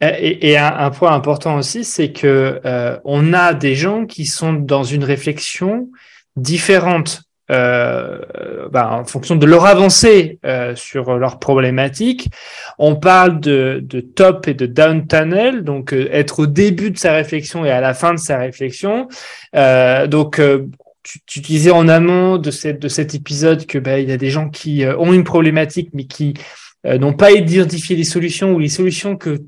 [0.00, 4.24] Et, et un, un, point important aussi, c'est que euh, on a des gens qui
[4.24, 5.90] sont dans une réflexion
[6.36, 8.18] différente euh,
[8.70, 12.28] bah, en fonction de leur avancée euh, sur leur problématique.
[12.78, 16.98] On parle de, de, top et de down tunnel, donc euh, être au début de
[16.98, 19.08] sa réflexion et à la fin de sa réflexion.
[19.56, 20.66] Euh, donc euh,
[21.02, 24.16] tu, tu, disais en amont de, cette, de cet épisode que bah, il y a
[24.16, 26.34] des gens qui ont une problématique mais qui
[26.84, 29.38] n'ont pas identifié les solutions ou les solutions que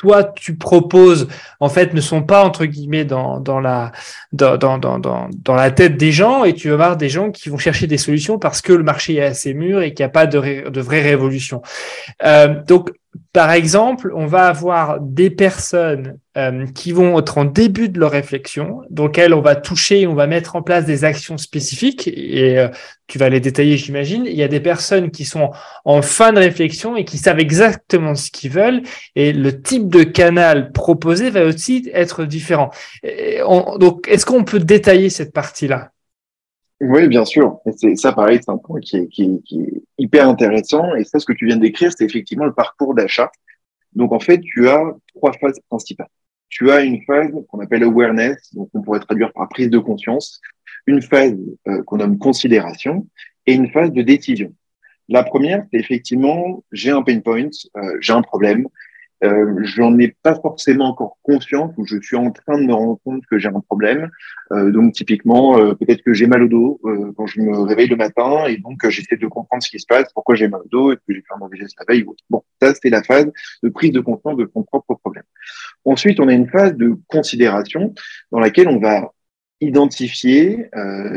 [0.00, 1.28] toi tu proposes
[1.60, 3.92] en fait ne sont pas entre guillemets dans, dans la
[4.32, 7.50] dans, dans, dans, dans, la tête des gens et tu vas avoir des gens qui
[7.50, 10.10] vont chercher des solutions parce que le marché est assez mûr et qu'il n'y a
[10.10, 11.60] pas de, de vraie révolution.
[12.24, 12.90] Euh, donc
[13.32, 18.12] par exemple, on va avoir des personnes euh, qui vont être en début de leur
[18.12, 22.58] réflexion, donc elles, on va toucher, on va mettre en place des actions spécifiques, et
[22.58, 22.68] euh,
[23.08, 24.26] tu vas les détailler, j'imagine.
[24.26, 25.50] Il y a des personnes qui sont
[25.84, 28.82] en fin de réflexion et qui savent exactement ce qu'ils veulent,
[29.16, 32.70] et le type de canal proposé va aussi être différent.
[33.44, 35.90] On, donc, est-ce qu'on peut détailler cette partie-là?
[36.80, 37.58] Oui, bien sûr.
[37.76, 40.94] C'est ça, pareil, c'est un point qui est, qui, qui est, hyper intéressant.
[40.96, 43.30] Et ça, ce que tu viens de décrire, c'est effectivement le parcours d'achat.
[43.94, 44.82] Donc, en fait, tu as
[45.14, 46.08] trois phases principales.
[46.48, 50.40] Tu as une phase qu'on appelle awareness, donc on pourrait traduire par prise de conscience,
[50.86, 51.36] une phase
[51.68, 53.06] euh, qu'on nomme considération
[53.46, 54.52] et une phase de décision.
[55.08, 58.66] La première, c'est effectivement, j'ai un pain point, euh, j'ai un problème,
[59.22, 62.98] euh, j'en ai pas forcément encore conscience ou je suis en train de me rendre
[63.04, 64.10] compte que j'ai un problème.
[64.52, 67.88] Euh, donc typiquement, euh, peut-être que j'ai mal au dos euh, quand je me réveille
[67.88, 70.68] le matin et donc j'essaie de comprendre ce qui se passe, pourquoi j'ai mal au
[70.68, 72.24] dos, est-ce que j'ai fait un mauvais geste la veille ou autre.
[72.30, 73.30] Bon, ça c'est la phase
[73.62, 75.24] de prise de conscience de son propre problème.
[75.84, 77.94] Ensuite, on a une phase de considération
[78.32, 79.12] dans laquelle on va
[79.60, 80.66] identifier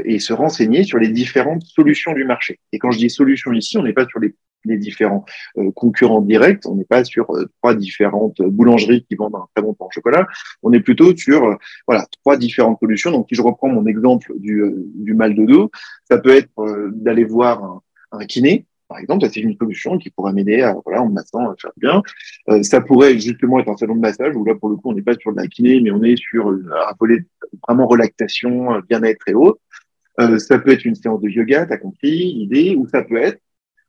[0.06, 2.60] et se renseigner sur les différentes solutions du marché.
[2.72, 4.36] Et quand je dis solutions ici, on n'est pas sur les
[4.66, 5.26] les différents
[5.58, 6.66] euh, concurrents directs.
[6.66, 9.92] On n'est pas sur euh, trois différentes boulangeries qui vendent un très bon pain au
[9.92, 10.28] chocolat.
[10.62, 11.56] On est plutôt sur euh,
[11.88, 13.12] voilà trois différentes solutions.
[13.12, 14.64] Donc, si je reprends mon exemple du,
[14.96, 15.72] du mal de dos,
[16.10, 16.52] ça peut être
[16.94, 17.82] d'aller voir un,
[18.12, 21.50] un kiné, par exemple, ça c'est une solution qui pourrait m'aider à, voilà, en massant,
[21.50, 22.02] à faire bien.
[22.62, 25.02] ça pourrait justement être un salon de massage où là, pour le coup, on n'est
[25.02, 27.26] pas sur de la kiné, mais on est sur un volet
[27.68, 29.60] vraiment relaxation, bien-être et autres.
[30.38, 33.40] ça peut être une séance de yoga, t'as compris, idée, ou ça peut être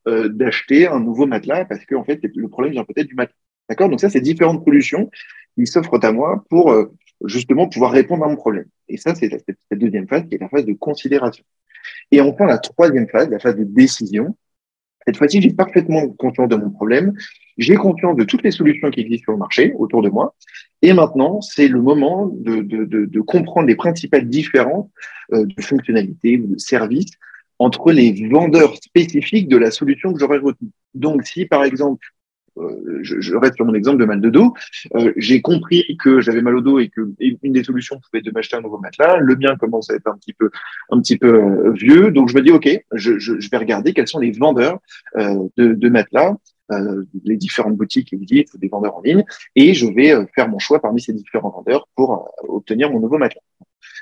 [0.06, 3.38] euh, d'acheter un nouveau matelas parce que en fait le problème vient peut-être du matelas.
[3.70, 3.88] D'accord?
[3.88, 5.10] Donc ça, c'est différentes solutions
[5.54, 6.92] qui s'offrent à moi pour euh,
[7.24, 8.66] justement pouvoir répondre à mon problème.
[8.88, 11.42] Et ça, c'est la deuxième phase qui est la phase de considération.
[12.10, 14.36] Et enfin, la troisième phase, la phase de décision.
[15.06, 17.14] Cette fois-ci, j'ai parfaitement conscience de mon problème.
[17.58, 20.34] J'ai conscience de toutes les solutions qui existent sur le marché autour de moi.
[20.82, 24.88] Et maintenant, c'est le moment de, comprendre les principales différences
[25.32, 27.12] euh, de fonctionnalités ou de services
[27.58, 30.70] entre les vendeurs spécifiques de la solution que j'aurais retenue.
[30.94, 32.04] Donc, si par exemple,
[32.58, 34.54] euh, je, reste sur mon exemple de mal de dos,
[34.94, 38.26] euh, j'ai compris que j'avais mal au dos et que une des solutions pouvait être
[38.26, 39.16] de m'acheter un nouveau matelas.
[39.18, 40.50] Le mien commence à être un petit peu,
[40.90, 43.92] un petit peu euh, vieux, donc je me dis ok, je, je, je, vais regarder
[43.92, 44.78] quels sont les vendeurs
[45.16, 46.36] de, de, matelas.
[47.24, 49.24] les différentes boutiques qui existent, des vendeurs en ligne,
[49.56, 53.42] et je vais faire mon choix parmi ces différents vendeurs pour obtenir mon nouveau matelas.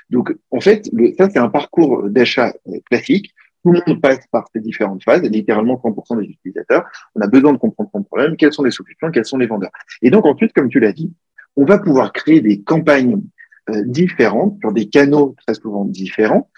[0.09, 2.53] Donc, en fait, le, ça, c'est un parcours d'achat
[2.89, 3.33] classique
[3.63, 6.85] tout le monde passe par ces différentes phases, littéralement 100% des utilisateurs.
[7.15, 9.71] On a besoin de comprendre son problème, quelles sont les solutions, quels sont les vendeurs.
[10.01, 11.13] Et donc ensuite, comme tu l'as dit,
[11.55, 13.21] on va pouvoir créer des campagnes
[13.69, 16.49] euh, différentes sur des canaux très souvent différents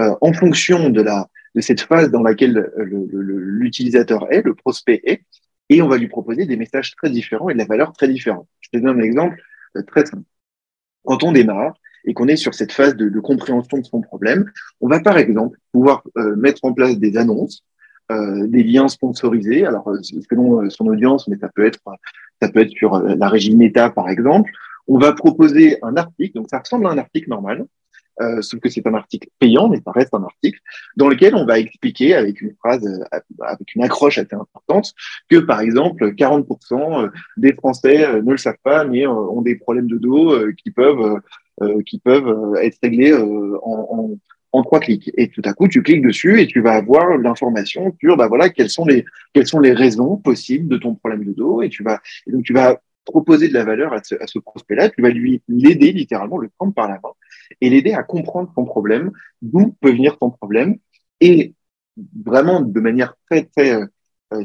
[0.00, 5.22] euh, en fonction de la de cette phase dans laquelle l'utilisateur est, le prospect est,
[5.68, 8.48] et on va lui proposer des messages très différents et de la valeur très différente.
[8.60, 9.40] Je te donne un exemple
[9.76, 10.24] euh, très simple.
[11.04, 11.74] Quand on démarre,
[12.04, 14.50] et qu'on est sur cette phase de, de, compréhension de son problème,
[14.80, 17.64] on va par exemple pouvoir euh, mettre en place des annonces,
[18.10, 19.64] euh, des liens sponsorisés.
[19.64, 21.80] Alors euh, selon son audience, mais ça peut être
[22.40, 24.50] ça peut être sur la régie Meta par exemple.
[24.88, 27.66] On va proposer un article, donc ça ressemble à un article normal,
[28.20, 30.58] euh, sauf que c'est un article payant, mais ça reste un article,
[30.96, 32.84] dans lequel on va expliquer avec une phrase,
[33.40, 34.92] avec une accroche assez importante,
[35.30, 39.96] que par exemple 40% des Français ne le savent pas, mais ont des problèmes de
[39.96, 41.20] dos qui peuvent euh,
[41.86, 45.10] qui peuvent euh, être réglés euh, en, trois clics.
[45.16, 48.50] Et tout à coup, tu cliques dessus et tu vas avoir l'information sur bah voilà
[48.50, 51.62] quelles sont les quelles sont les raisons possibles de ton problème de dos.
[51.62, 54.90] Et tu vas donc tu vas proposer de la valeur à ce, à ce prospect-là,
[54.90, 57.10] tu vas lui l'aider littéralement, le prendre par la main
[57.60, 60.76] et l'aider à comprendre ton problème, d'où peut venir ton problème.
[61.20, 61.54] Et
[62.24, 63.80] vraiment de manière très très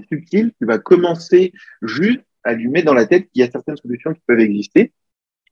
[0.10, 3.78] subtile, tu vas commencer juste à lui mettre dans la tête qu'il y a certaines
[3.78, 4.94] solutions qui peuvent exister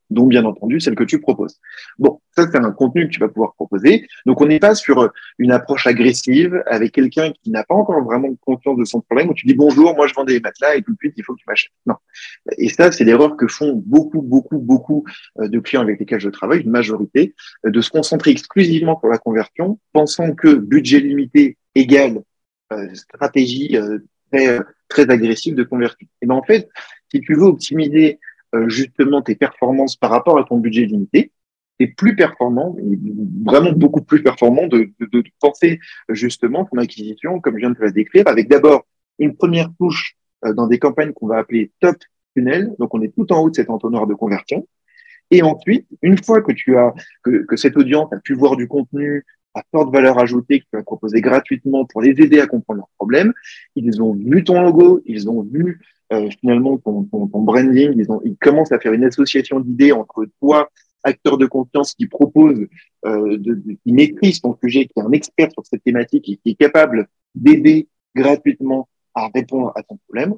[0.09, 1.59] dont bien entendu celle que tu proposes.
[1.97, 4.07] Bon, ça c'est un contenu que tu vas pouvoir proposer.
[4.25, 8.33] Donc on n'est pas sur une approche agressive avec quelqu'un qui n'a pas encore vraiment
[8.41, 10.91] conscience de son problème où tu dis bonjour, moi je vends des matelas et tout
[10.91, 11.71] de suite il faut que tu m'achètes.
[11.85, 11.95] Non.
[12.57, 15.05] Et ça c'est l'erreur que font beaucoup, beaucoup, beaucoup
[15.39, 17.35] euh, de clients avec lesquels je travaille, une majorité,
[17.65, 22.21] euh, de se concentrer exclusivement sur la conversion, pensant que budget limité égale
[22.73, 23.77] euh, stratégie
[24.31, 26.07] très, très agressive de conversion.
[26.21, 26.69] Et ben en fait,
[27.11, 28.17] si tu veux optimiser euh,
[28.67, 31.31] justement tes performances par rapport à ton budget limité,
[31.79, 32.75] c'est plus performant,
[33.43, 35.79] vraiment beaucoup plus performant de, de, de, penser
[36.09, 38.85] justement ton acquisition, comme je viens de te la décrire, avec d'abord
[39.19, 41.97] une première touche euh, dans des campagnes qu'on va appeler top
[42.35, 44.67] tunnel, donc on est tout en haut de cet entonnoir de conversion.
[45.31, 46.93] Et ensuite, une fois que tu as
[47.23, 49.25] que, que cette audience a pu voir du contenu
[49.55, 52.91] à forte valeur ajoutée que tu as proposé gratuitement pour les aider à comprendre leurs
[52.97, 53.33] problèmes,
[53.75, 55.81] ils ont vu ton logo, ils ont vu
[56.13, 59.91] euh, finalement ton, ton, ton branding, ils, ont, ils, commencent à faire une association d'idées
[59.91, 60.69] entre toi,
[61.03, 62.67] acteur de confiance qui propose,
[63.05, 66.51] euh, de, qui maîtrise ton sujet, qui est un expert sur cette thématique et qui
[66.51, 70.35] est capable d'aider gratuitement à répondre à ton problème.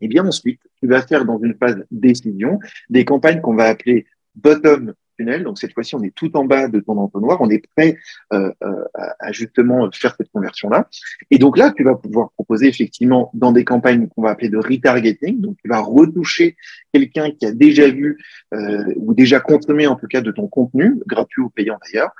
[0.00, 2.58] Et bien ensuite, tu vas faire dans une phase décision
[2.90, 6.80] des campagnes qu'on va appeler bottom donc cette fois-ci, on est tout en bas de
[6.80, 7.96] ton entonnoir, on est prêt
[8.32, 10.88] euh, euh, à, justement faire cette conversion-là.
[11.30, 14.58] Et donc là, tu vas pouvoir proposer effectivement dans des campagnes qu'on va appeler de
[14.58, 15.40] retargeting.
[15.40, 16.56] Donc tu vas retoucher
[16.92, 18.18] quelqu'un qui a déjà vu
[18.54, 22.10] euh, ou déjà consommé en tout cas de ton contenu, gratuit ou payant d'ailleurs.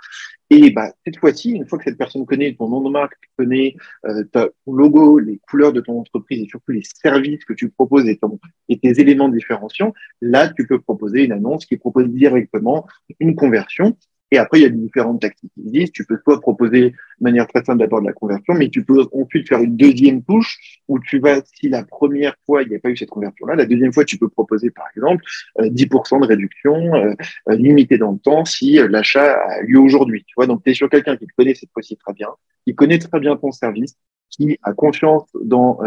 [0.51, 3.75] Et bah, cette fois-ci, une fois que cette personne connaît ton nom de marque, connaît
[4.07, 8.07] euh, ton logo, les couleurs de ton entreprise et surtout les services que tu proposes
[8.07, 8.21] et,
[8.69, 12.87] et tes éléments différenciants, là, tu peux proposer une annonce qui propose directement
[13.19, 13.97] une conversion
[14.33, 15.93] et après, il y a différentes tactiques qui existent.
[15.95, 19.05] Tu peux soit proposer de manière très simple d'abord de la conversion, mais tu peux
[19.13, 20.59] ensuite faire une deuxième touche
[20.89, 23.67] où tu vas, si la première fois, il n'y a pas eu cette conversion-là, la
[23.67, 25.25] deuxième fois, tu peux proposer, par exemple,
[25.61, 27.15] 10% euh, de réduction euh,
[27.49, 30.25] euh, limitée dans le temps si l'achat a lieu aujourd'hui.
[30.27, 32.29] Tu vois, donc tu sur quelqu'un qui connaît cette fois-ci très bien,
[32.67, 33.97] qui connaît très bien ton service,
[34.31, 35.79] qui a confiance dans,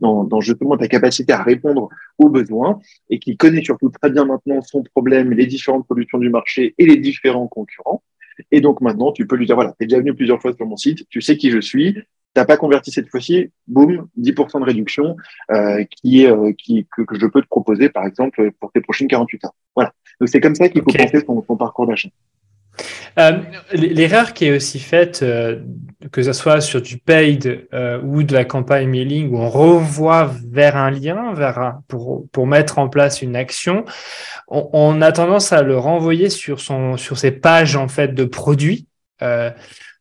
[0.00, 1.88] dans, dans, justement ta capacité à répondre
[2.18, 2.78] aux besoins
[3.10, 6.86] et qui connaît surtout très bien maintenant son problème, les différentes solutions du marché et
[6.86, 8.02] les différents concurrents.
[8.50, 10.66] Et donc maintenant, tu peux lui dire, voilà, tu es déjà venu plusieurs fois sur
[10.66, 11.96] mon site, tu sais qui je suis,
[12.34, 15.16] t'as pas converti cette fois-ci, boum, 10% de réduction
[15.52, 19.08] euh, qui euh, qui que, que, je peux te proposer par exemple pour tes prochaines
[19.08, 19.54] 48 heures.
[19.74, 19.92] Voilà.
[20.20, 22.08] Donc c'est comme ça qu'il faut penser ton, ton parcours d'achat.
[23.18, 23.38] Euh,
[23.72, 25.60] l'erreur qui est aussi faite, euh,
[26.10, 30.32] que ce soit sur du paid euh, ou de la campagne mailing, où on revoit
[30.50, 33.84] vers un lien, vers pour, pour mettre en place une action,
[34.48, 38.86] on, a tendance à le renvoyer sur, son, sur ses pages en fait de produits.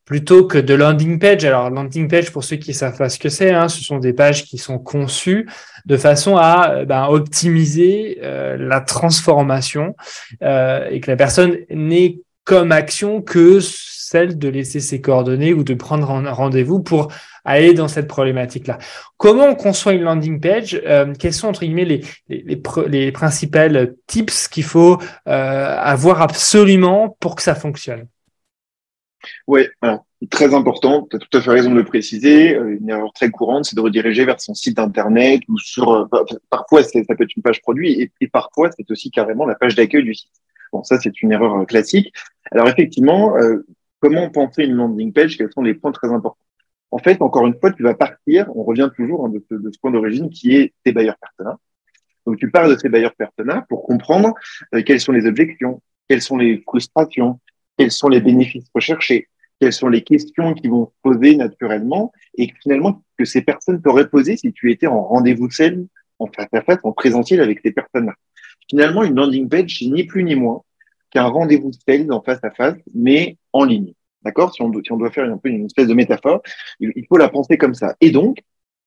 [0.06, 1.46] plutôt que de landing page.
[1.46, 4.12] Alors, landing page, pour ceux qui savent pas ce que c'est, hein, ce sont des
[4.12, 5.48] pages qui sont conçues
[5.86, 9.96] de façon à ben, optimiser la transformation
[10.42, 13.60] et que la personne n'ait comme action que
[14.14, 17.12] celle de laisser ses coordonnées ou de prendre un rendez-vous pour
[17.46, 18.78] aller dans cette problématique-là.
[19.18, 20.80] Comment on conçoit une landing page?
[20.86, 27.18] Euh, Quels sont, entre guillemets, les, les, les, principales tips qu'il faut euh, avoir absolument
[27.20, 28.08] pour que ça fonctionne?
[29.48, 29.68] Oui,
[30.30, 32.56] très important, tu as tout à fait raison de le préciser.
[32.56, 36.08] Euh, une erreur très courante, c'est de rediriger vers son site Internet ou sur...
[36.50, 40.04] parfois, ça peut être une page produit et parfois, c'est aussi carrément la page d'accueil
[40.04, 40.30] du site.
[40.74, 42.12] Bon, ça, c'est une erreur euh, classique.
[42.52, 43.60] Alors, effectivement, euh,
[44.00, 45.38] comment penser une landing page?
[45.38, 46.44] Quels sont les points très importants?
[46.90, 49.92] En fait, encore une fois, tu vas partir, on revient toujours hein, de, ce, point
[49.92, 51.60] d'origine qui est tes bailleurs persona.
[52.26, 54.34] Donc, tu pars de ces bailleurs persona pour comprendre
[54.74, 57.40] euh, quelles sont les objections, quelles sont les frustrations,
[57.78, 59.28] quels sont les bénéfices recherchés,
[59.60, 64.10] quelles sont les questions qui vont se poser naturellement et finalement que ces personnes t'auraient
[64.10, 65.86] posé si tu étais en rendez-vous seul,
[66.18, 68.16] en face à face, en présentiel avec ces personnes-là.
[68.70, 70.61] Finalement, une landing page, c'est ni plus ni moins
[71.11, 73.93] qu'un rendez-vous sales en face à face, mais en ligne.
[74.24, 74.53] D'accord?
[74.53, 76.41] Si on, si on doit faire un peu une espèce de métaphore,
[76.80, 77.95] il faut la penser comme ça.
[78.01, 78.39] Et donc,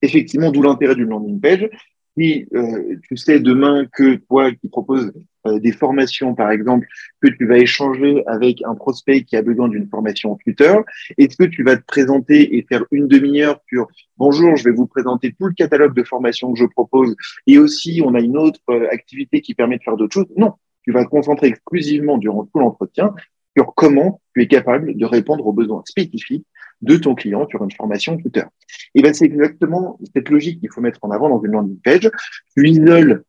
[0.02, 1.68] effectivement, d'où l'intérêt d'une landing page,
[2.16, 5.12] si euh, tu sais demain que toi qui proposes
[5.46, 6.86] euh, des formations, par exemple,
[7.20, 10.84] que tu vas échanger avec un prospect qui a besoin d'une formation tuteur,
[11.18, 14.86] est-ce que tu vas te présenter et faire une demi-heure sur bonjour, je vais vous
[14.86, 17.14] présenter tout le catalogue de formations que je propose
[17.46, 20.54] et aussi on a une autre euh, activité qui permet de faire d'autres choses Non,
[20.82, 23.14] tu vas te concentrer exclusivement durant tout l'entretien
[23.56, 26.46] sur comment tu es capable de répondre aux besoins spécifiques
[26.82, 28.48] de ton client sur une formation tuteur.
[28.94, 32.10] Et ben, c'est exactement cette logique qu'il faut mettre en avant dans une landing page.
[32.54, 33.24] Tu isoles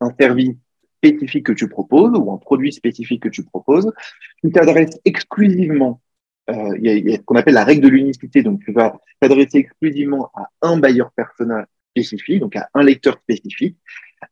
[0.00, 0.54] un service
[0.98, 3.92] spécifique que tu proposes ou un produit spécifique que tu proposes.
[4.42, 6.00] Tu t'adresses exclusivement,
[6.50, 9.58] euh, il y, a, ce qu'on appelle la règle de l'unicité, donc tu vas t'adresser
[9.58, 13.76] exclusivement à un bailleur personnel spécifique, donc à un lecteur spécifique,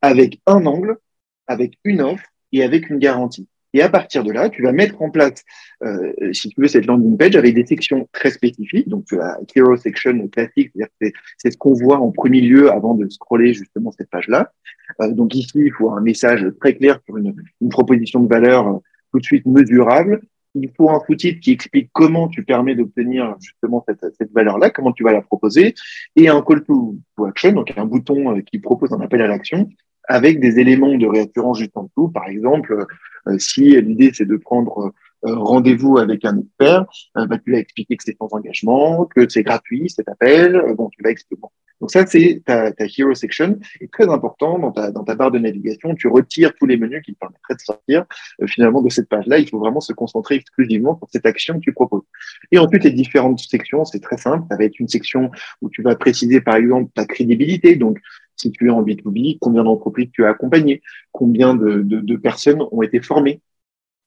[0.03, 0.99] avec un angle,
[1.47, 3.49] avec une offre et avec une garantie.
[3.75, 5.45] Et à partir de là, tu vas mettre en place,
[5.83, 8.89] euh, si tu veux, cette landing page avec des sections très spécifiques.
[8.89, 12.95] Donc, tu as Hero Section classique, c'est-à-dire c'est ce qu'on voit en premier lieu avant
[12.95, 14.53] de scroller justement cette page-là.
[15.01, 18.69] Euh, donc ici, il faut un message très clair sur une, une proposition de valeur
[18.69, 18.79] euh,
[19.13, 20.21] tout de suite mesurable.
[20.55, 24.93] Il faut un sous-titre qui explique comment tu permets d'obtenir justement cette, cette valeur-là, comment
[24.93, 25.75] tu vas la proposer,
[26.15, 26.97] et un call to,
[27.27, 29.69] action, donc un bouton euh, qui propose un appel à l'action
[30.09, 32.09] avec des éléments de réassurance juste en dessous.
[32.09, 32.87] Par exemple,
[33.29, 34.93] euh, si l'idée c'est de prendre
[35.27, 36.85] euh, rendez-vous avec un expert,
[37.17, 40.91] euh, bah, tu vas expliquer que c'est sans engagement, que c'est gratuit cet appel, bon,
[40.91, 41.41] tu vas expliquer.
[41.81, 43.59] Donc ça, c'est ta, ta, hero section.
[43.81, 47.03] Et très important, dans ta, dans ta barre de navigation, tu retires tous les menus
[47.05, 48.05] qui te permettraient de sortir
[48.47, 49.39] finalement de cette page-là.
[49.39, 52.05] Il faut vraiment se concentrer exclusivement sur cette action que tu proposes.
[52.53, 54.47] Et ensuite, les différentes sections, c'est très simple.
[54.51, 55.31] Ça va être une section
[55.63, 57.77] où tu vas préciser, par exemple, ta crédibilité.
[57.77, 57.99] Donc,
[58.37, 60.83] si tu es en B2B, combien d'entreprises tu as accompagné,
[61.13, 63.41] combien de, de, de, personnes ont été formées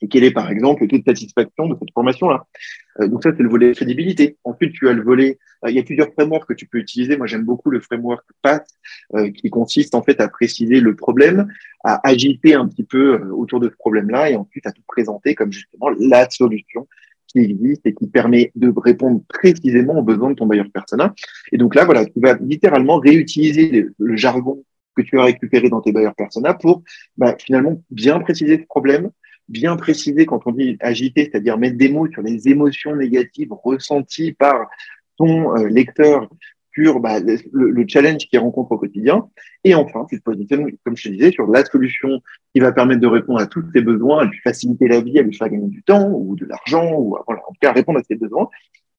[0.01, 2.45] et quel est par exemple le taux de satisfaction de cette formation-là.
[3.01, 4.37] Euh, donc ça, c'est le volet crédibilité.
[4.43, 7.17] Ensuite, tu as le volet, euh, il y a plusieurs frameworks que tu peux utiliser.
[7.17, 8.67] Moi, j'aime beaucoup le framework PATH
[9.15, 11.47] euh, qui consiste en fait à préciser le problème,
[11.83, 15.51] à agiter un petit peu autour de ce problème-là et ensuite à te présenter comme
[15.51, 16.87] justement la solution
[17.45, 21.13] qui existe et qui permet de répondre précisément aux besoins de ton bailleur persona.
[21.51, 24.63] Et donc là, voilà, tu vas littéralement réutiliser le, jargon
[24.95, 26.83] que tu as récupéré dans tes bailleurs persona pour
[27.17, 29.11] bah, finalement bien préciser ce problème,
[29.47, 34.33] bien préciser quand on dit agiter, c'est-à-dire mettre des mots sur les émotions négatives ressenties
[34.33, 34.67] par
[35.17, 36.29] ton euh, lecteur
[36.77, 39.27] sur bah, le, challenge qu'il rencontre au quotidien.
[39.63, 42.21] Et enfin, tu te positionnes, comme je te disais, sur la solution
[42.53, 45.23] qui va permettre de répondre à tous ses besoins, à lui faciliter la vie, à
[45.23, 48.03] lui faire gagner du temps ou de l'argent, ou voilà, en tout cas répondre à
[48.03, 48.47] ses besoins.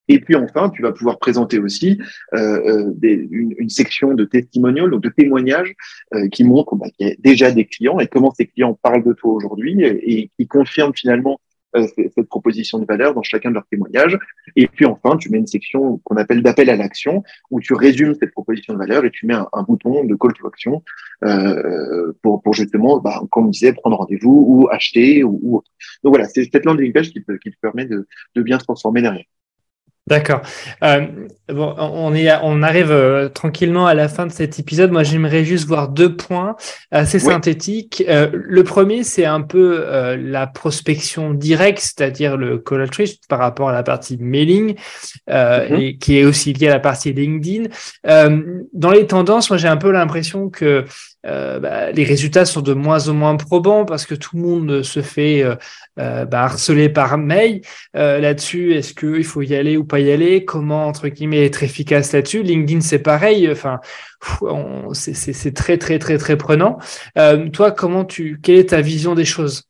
[0.09, 2.01] Et puis enfin, tu vas pouvoir présenter aussi
[2.35, 5.75] euh, euh des, une, une, section de testimonials, donc de témoignages,
[6.15, 9.05] euh, qui montrent bah, qu'il y a déjà des clients et comment ces clients parlent
[9.05, 11.39] de toi aujourd'hui et, et qui confirment finalement
[11.75, 14.19] cette proposition de valeur dans chacun de leurs témoignages.
[14.57, 18.15] Et puis enfin, tu mets une section qu'on appelle d'appel à l'action, où tu résumes
[18.15, 20.83] cette proposition de valeur et tu mets un, bouton de call to action
[21.25, 25.63] euh, pour, justement, bah, comme on disait, prendre rendez-vous ou acheter ou, ou.
[26.03, 28.65] Donc voilà, c'est cette landing page qui te, qui te permet de, de bien se
[28.65, 29.25] transformer derrière.
[30.09, 30.41] D'accord.
[30.83, 31.07] Euh,
[31.49, 34.91] bon, on, est, on arrive euh, tranquillement à la fin de cet épisode.
[34.91, 36.57] Moi, j'aimerais juste voir deux points
[36.91, 38.03] assez synthétiques.
[38.09, 43.39] Euh, le premier, c'est un peu euh, la prospection directe, c'est-à-dire le call outreach par
[43.39, 44.77] rapport à la partie mailing,
[45.29, 45.81] mm-hmm.
[45.81, 47.69] et qui est aussi lié à la partie LinkedIn.
[48.05, 50.85] dans les tendances, moi, j'ai un peu l'impression que
[51.27, 54.83] euh, bah, les résultats sont de moins en moins probants parce que tout le monde
[54.83, 55.57] se fait euh,
[55.99, 57.63] euh bah, harceler par mail
[57.95, 58.75] là-dessus.
[58.75, 60.45] Est-ce qu'il faut y aller ou pas y aller?
[60.45, 62.43] Comment entre guillemets être efficace là-dessus?
[62.43, 63.51] LinkedIn c'est pareil.
[63.51, 63.81] Enfin,
[64.93, 66.79] c'est très très très très prenant.
[67.53, 69.65] toi, comment tu Quelle est ta vision des choses?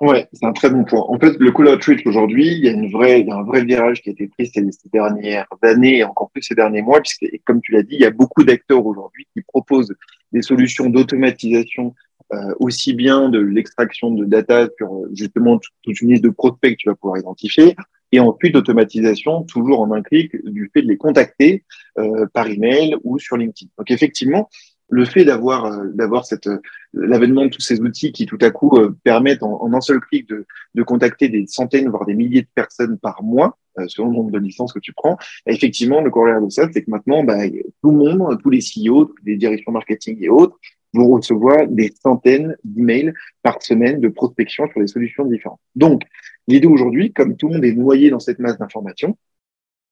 [0.00, 1.00] Ouais, c'est un très bon point.
[1.00, 3.42] En fait, le call outreach aujourd'hui, il y a une vraie, il y a un
[3.42, 4.62] vrai virage qui a été pris ces,
[4.92, 8.06] dernières années et encore plus ces derniers mois, puisque, comme tu l'as dit, il y
[8.06, 9.94] a beaucoup d'acteurs aujourd'hui qui proposent
[10.32, 11.94] des solutions d'automatisation
[12.34, 16.76] euh, aussi bien de l'extraction de data sur justement toute une liste de prospects que
[16.76, 17.74] tu vas pouvoir identifier,
[18.12, 21.64] et ensuite automatisation toujours en un clic du fait de les contacter
[21.98, 23.70] euh, par email ou sur LinkedIn.
[23.78, 24.48] Donc effectivement,
[24.88, 26.60] le fait d'avoir euh, d'avoir cette euh,
[26.92, 30.28] l'avènement de tous ces outils qui tout à coup euh, permettent en, un seul clic
[30.28, 34.30] de, de contacter des centaines voire des milliers de personnes par mois selon le nombre
[34.32, 35.16] de licences que tu prends
[35.46, 37.46] effectivement le corollaire de ça c'est que maintenant bah,
[37.82, 40.56] tout le monde tous les CEO les directions marketing et autres
[40.94, 43.12] vont recevoir des centaines d'emails
[43.42, 45.60] par semaine de prospection sur des solutions différentes.
[45.76, 46.02] Donc
[46.48, 49.16] l'idée aujourd'hui comme tout le monde est noyé dans cette masse d'informations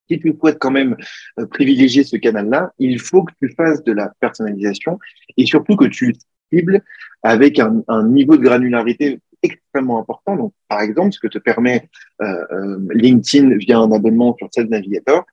[0.09, 0.96] si tu souhaites quand même
[1.38, 4.98] euh, privilégier ce canal-là, il faut que tu fasses de la personnalisation
[5.36, 6.14] et surtout que tu
[6.52, 6.82] cibles
[7.22, 10.36] avec un, un niveau de granularité extrêmement important.
[10.36, 11.88] Donc, par exemple, ce que te permet
[12.22, 15.24] euh, euh LinkedIn via un abonnement sur Sales Navigator,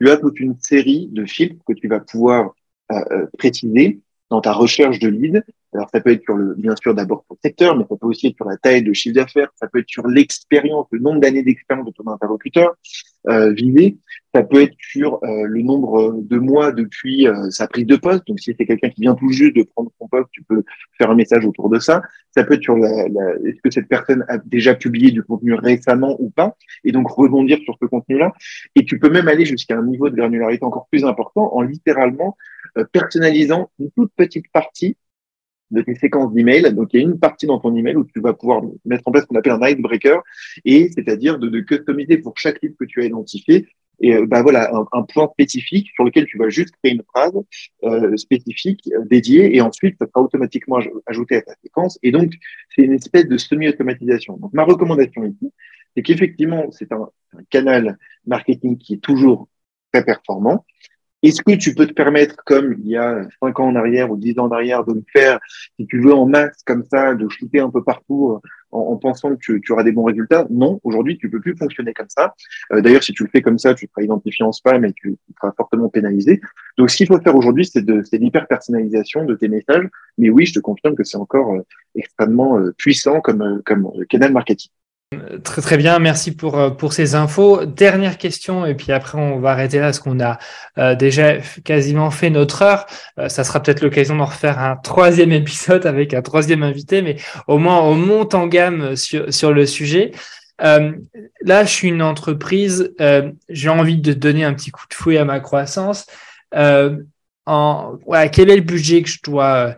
[0.00, 2.54] tu as toute une série de filtres que tu vas pouvoir
[2.92, 4.00] euh, préciser
[4.30, 5.44] dans ta recherche de lead.
[5.74, 8.06] Alors, ça peut être sur le, bien sûr, d'abord pour le secteur, mais ça peut
[8.06, 11.20] aussi être sur la taille de chiffre d'affaires, ça peut être sur l'expérience, le nombre
[11.20, 12.74] d'années d'expérience de ton interlocuteur
[13.28, 13.98] euh, visé,
[14.34, 18.26] ça peut être sur euh, le nombre de mois depuis euh, sa prise de poste.
[18.26, 20.64] Donc, si c'est quelqu'un qui vient tout juste de prendre son poste, tu peux
[20.96, 22.02] faire un message autour de ça.
[22.34, 25.54] Ça peut être sur la, la est-ce que cette personne a déjà publié du contenu
[25.54, 28.32] récemment ou pas, et donc rebondir sur ce contenu-là.
[28.74, 32.36] Et tu peux même aller jusqu'à un niveau de granularité encore plus important en littéralement
[32.76, 34.96] euh, personnalisant une toute petite partie
[35.70, 36.72] de tes séquences d'emails.
[36.74, 39.12] Donc, il y a une partie dans ton email où tu vas pouvoir mettre en
[39.12, 40.22] place ce qu'on appelle un icebreaker,
[40.64, 43.66] et c'est-à-dire de, de, customiser pour chaque livre que tu as identifié.
[44.00, 47.02] Et euh, bah voilà, un, un, point spécifique sur lequel tu vas juste créer une
[47.02, 47.32] phrase
[47.82, 51.98] euh, spécifique euh, dédiée, et ensuite ça sera automatiquement ajouté à ta séquence.
[52.02, 52.32] Et donc,
[52.74, 54.36] c'est une espèce de semi-automatisation.
[54.36, 55.52] Donc, ma recommandation ici,
[55.96, 59.48] c'est qu'effectivement, c'est un, un canal marketing qui est toujours
[59.92, 60.64] très performant,
[61.22, 64.16] est-ce que tu peux te permettre, comme il y a cinq ans en arrière ou
[64.16, 65.40] dix ans en arrière, de le faire,
[65.78, 68.96] si tu veux, en masse comme ça, de shooter un peu partout euh, en, en
[68.96, 70.46] pensant que tu, auras des bons résultats?
[70.50, 72.34] Non, aujourd'hui, tu peux plus fonctionner comme ça.
[72.72, 75.16] Euh, D'ailleurs, si tu le fais comme ça, tu seras identifié en spam et tu,
[75.40, 76.40] seras fortement pénalisé.
[76.76, 79.88] Donc, ce qu'il faut faire aujourd'hui, c'est de l'hyper-personnalisation de tes messages.
[80.18, 81.62] Mais oui, je te confirme que c'est encore euh,
[81.96, 84.70] extrêmement puissant comme, comme canal marketing.
[85.42, 87.64] Très très bien, merci pour euh, pour ces infos.
[87.64, 90.38] Dernière question et puis après on va arrêter là parce qu'on a
[90.76, 92.86] euh, déjà quasiment fait notre heure.
[93.18, 97.16] Euh, ça sera peut-être l'occasion d'en refaire un troisième épisode avec un troisième invité, mais
[97.46, 100.12] au moins on monte en gamme sur sur le sujet.
[100.60, 100.92] Euh,
[101.40, 102.92] là, je suis une entreprise,
[103.48, 106.06] j'ai envie de donner un petit coup de fouet à ma croissance.
[107.46, 107.98] en
[108.32, 109.76] quel est le budget que je dois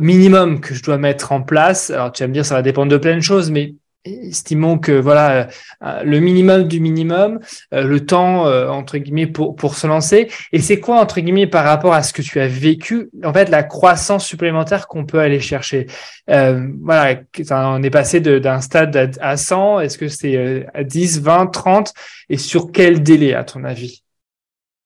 [0.00, 1.90] minimum que je dois mettre en place?
[1.90, 3.74] Alors tu vas me dire ça va dépendre de plein de choses, mais
[4.04, 5.48] estimons que voilà
[5.82, 7.40] euh, le minimum du minimum,
[7.74, 10.28] euh, le temps euh, entre guillemets pour pour se lancer.
[10.52, 13.48] Et c'est quoi entre guillemets par rapport à ce que tu as vécu, en fait
[13.48, 15.86] la croissance supplémentaire qu'on peut aller chercher?
[16.28, 17.20] voilà,
[17.50, 19.80] on est passé d'un stade à 100.
[19.80, 21.92] Est-ce que c'est à 10, 20, 30
[22.28, 24.02] et sur quel délai à ton avis?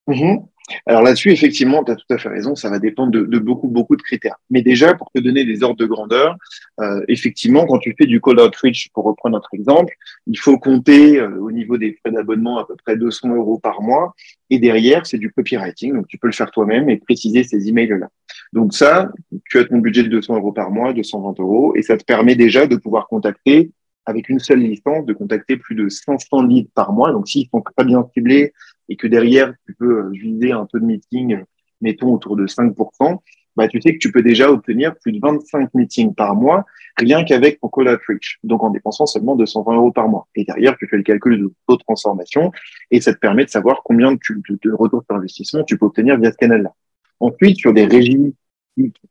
[0.08, 0.46] Mm-hmm.
[0.86, 3.96] Alors là-dessus, effectivement, tu as tout à fait raison, ça va dépendre de, beaucoup, beaucoup
[3.96, 4.36] de critères.
[4.50, 6.36] Mais déjà, pour te donner des ordres de grandeur,
[6.80, 9.94] euh, effectivement, quand tu fais du call outreach, pour reprendre notre exemple,
[10.26, 13.82] il faut compter euh, au niveau des frais d'abonnement à peu près 200 euros par
[13.82, 14.14] mois.
[14.48, 18.08] Et derrière, c'est du copywriting, donc tu peux le faire toi-même et préciser ces emails-là.
[18.52, 19.10] Donc ça,
[19.50, 22.36] tu as ton budget de 200 euros par mois, 220 euros, et ça te permet
[22.36, 23.70] déjà de pouvoir contacter
[24.06, 27.10] avec une seule licence, de contacter plus de 500 leads par mois.
[27.12, 28.52] Donc, s'ils sont pas bien ciblés
[28.88, 31.42] et que derrière, tu peux euh, viser un peu de meeting,
[31.80, 33.18] mettons autour de 5%,
[33.56, 36.64] bah, tu sais que tu peux déjà obtenir plus de 25 meetings par mois,
[36.96, 38.38] rien qu'avec ton call outreach.
[38.42, 40.26] Donc, en dépensant seulement 220 euros par mois.
[40.34, 42.50] Et derrière, tu fais le calcul de taux de transformation
[42.90, 44.18] et ça te permet de savoir combien de,
[44.62, 46.72] de retour sur investissement tu peux obtenir via ce canal-là.
[47.20, 48.34] Ensuite, sur des régies,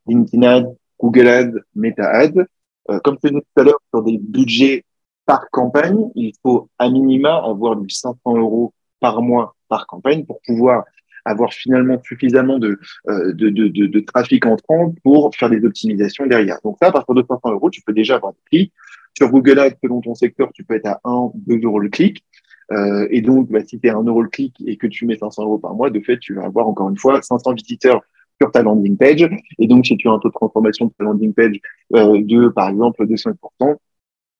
[0.08, 2.46] LinkedIn Ads, Google Ads, Meta Ads,
[2.90, 4.84] euh, comme je disais tout à l'heure, sur des budgets
[5.26, 8.74] par campagne, il faut à minima avoir du 500 euros
[9.04, 10.86] par mois par campagne pour pouvoir
[11.26, 12.80] avoir finalement suffisamment de,
[13.10, 16.58] euh, de, de, de, de, trafic entrant pour faire des optimisations derrière.
[16.64, 18.74] Donc ça, à partir de 500 euros, tu peux déjà avoir des clics.
[19.18, 22.24] Sur Google Ads, selon ton secteur, tu peux être à 1, 2 euros le clic.
[22.72, 25.06] Euh, et donc, bah, si tu es à 1 euro le clic et que tu
[25.06, 28.02] mets 500 euros par mois, de fait, tu vas avoir encore une fois 500 visiteurs
[28.42, 29.30] sur ta landing page.
[29.60, 31.60] Et donc, si tu as un taux de transformation de ta landing page
[31.94, 33.36] euh, de, par exemple, de 5%,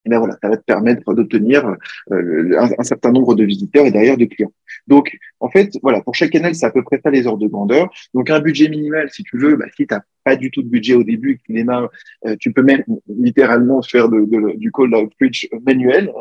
[0.06, 1.76] et ben voilà, ça va te permettre d'obtenir
[2.12, 4.52] euh, un, certain nombre de visiteurs et derrière de clients.
[4.88, 7.48] Donc, en fait, voilà, pour chaque canal, c'est à peu près ça les ordres de
[7.48, 7.90] grandeur.
[8.14, 10.68] Donc, un budget minimal, si tu veux, bah, si tu n'as pas du tout de
[10.68, 11.90] budget au début tu démarres,
[12.26, 16.12] euh, tu peux même littéralement faire de, du call outreach manuel.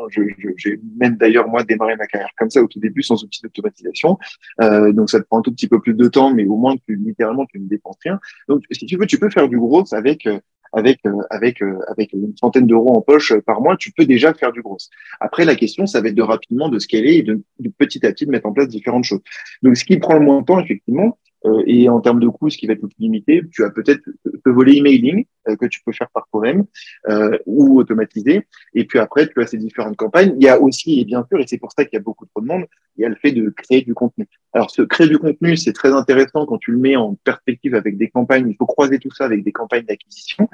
[0.57, 4.17] J'ai même d'ailleurs, moi, démarré ma carrière comme ça au tout début sans outil d'automatisation.
[4.61, 6.75] Euh, donc, ça te prend un tout petit peu plus de temps, mais au moins,
[6.87, 8.19] tu, littéralement, tu ne dépenses rien.
[8.47, 10.27] Donc, si tu veux, tu peux faire du gros avec
[10.73, 14.05] avec euh, avec euh, avec une centaine d'euros en poche euh, par mois, tu peux
[14.05, 14.77] déjà faire du gros.
[15.19, 17.41] Après, la question, ça va être de rapidement de scaler et de,
[17.77, 19.21] petit à petit de mettre en place différentes choses.
[19.61, 22.49] Donc, ce qui prend le moins de temps, effectivement, euh, et en termes de coûts,
[22.49, 25.65] ce qui va être le plus limité, tu as peut-être te voler emailing euh, que
[25.65, 26.65] tu peux faire par toi-même
[27.09, 28.47] euh, ou automatiser.
[28.73, 30.35] Et puis après, tu as ces différentes campagnes.
[30.37, 32.25] Il y a aussi, et bien sûr, et c'est pour ça qu'il y a beaucoup
[32.25, 32.65] de monde,
[32.97, 34.27] il y a le fait de créer du contenu.
[34.53, 37.97] Alors, ce créer du contenu, c'est très intéressant quand tu le mets en perspective avec
[37.97, 38.47] des campagnes.
[38.49, 40.47] Il faut croiser tout ça avec des campagnes d'acquisition,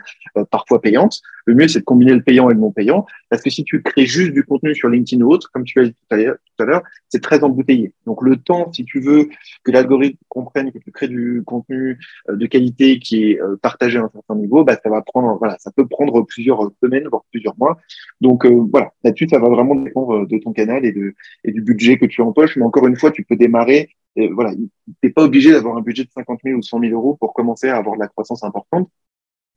[0.52, 1.20] parfois payantes.
[1.46, 3.82] Le mieux, c'est de combiner le payant et le non payant, parce que si tu
[3.82, 6.84] crées juste du contenu sur LinkedIn ou autre, comme tu as dit tout à l'heure,
[7.10, 7.94] c'est très embouteillé.
[8.06, 9.30] Donc, le temps, si tu veux
[9.64, 13.98] que l'algorithme comprenne que tu crées du contenu euh, de qualité qui est euh, partagé
[13.98, 17.24] à un certain niveau, bah, ça va prendre, voilà, ça peut prendre plusieurs semaines, voire
[17.32, 17.78] plusieurs mois.
[18.22, 21.14] Donc euh, voilà, là-dessus, ça va vraiment dépendre de ton canal et, de,
[21.44, 22.56] et du budget que tu empoches.
[22.58, 23.90] Mais encore une fois, tu peux démarrer.
[24.16, 24.52] Et voilà,
[25.02, 27.70] t'es pas obligé d'avoir un budget de 50 000 ou 100 000 euros pour commencer
[27.70, 28.90] à avoir de la croissance importante.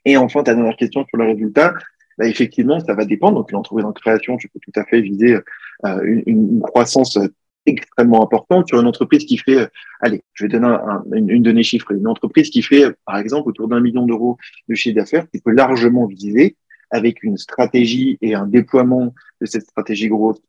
[0.05, 1.75] Et enfin, ta dernière question sur le résultat,
[2.19, 3.39] bah, effectivement, ça va dépendre.
[3.39, 5.39] Donc, une entreprise en création, tu peux tout à fait viser
[5.85, 7.19] une, une, croissance
[7.67, 9.69] extrêmement important sur une entreprise qui fait,
[10.01, 13.49] allez, je vais donner un, une, une, donnée chiffrée, une entreprise qui fait, par exemple,
[13.49, 14.37] autour d'un million d'euros
[14.69, 16.57] de chiffre d'affaires, qui peut largement viser
[16.91, 20.41] avec une stratégie et un déploiement de cette stratégie grosse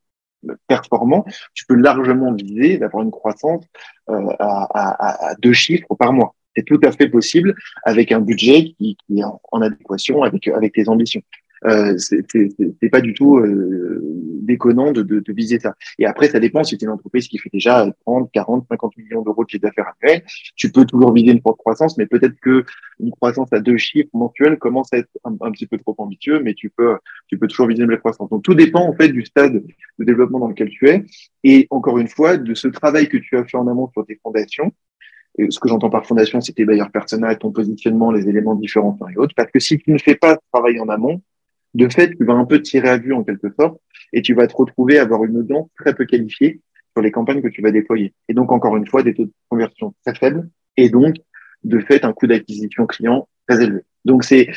[0.66, 1.24] performant,
[1.54, 3.64] tu peux largement viser d'avoir une croissance
[4.10, 6.34] euh, à, deux chiffres par mois.
[6.56, 10.72] C'est tout à fait possible avec un budget qui, est en, en, adéquation avec, avec
[10.72, 11.22] tes ambitions
[11.66, 14.00] euh, c'est pas du tout euh,
[14.42, 15.74] déconnant de, de, de, viser ça.
[15.98, 19.22] Et après, ça dépend si c'est une entreprise qui fait déjà 30, 40, 50 millions
[19.22, 20.22] d'euros de chiffre d'affaires annuel.
[20.56, 22.64] Tu peux toujours viser une forte croissance, mais peut-être que
[23.00, 26.54] une croissance à deux chiffres mensuels commence à être un, petit peu trop ambitieux, mais
[26.54, 26.96] tu peux,
[27.28, 28.28] tu peux toujours viser une belle croissance.
[28.28, 31.04] Donc tout dépend en fait du stade de développement dans lequel tu es,
[31.44, 34.18] et encore une fois de ce travail que tu as fait en amont sur tes
[34.22, 34.72] fondations.
[35.36, 39.16] Ce que j'entends par fondation, c'est tes bailleurs personnels, ton positionnement, les éléments différents et
[39.16, 39.34] autres.
[39.34, 41.20] Parce que si tu ne fais pas ce travail en amont,
[41.74, 43.80] de fait, tu vas un peu tirer à vue en quelque sorte
[44.12, 46.60] et tu vas te retrouver à avoir une audience très peu qualifiée
[46.92, 48.14] sur les campagnes que tu vas déployer.
[48.28, 51.16] Et donc, encore une fois, des taux de conversion très faibles et donc,
[51.64, 53.80] de fait, un coût d'acquisition client très élevé.
[54.04, 54.48] Donc, c'est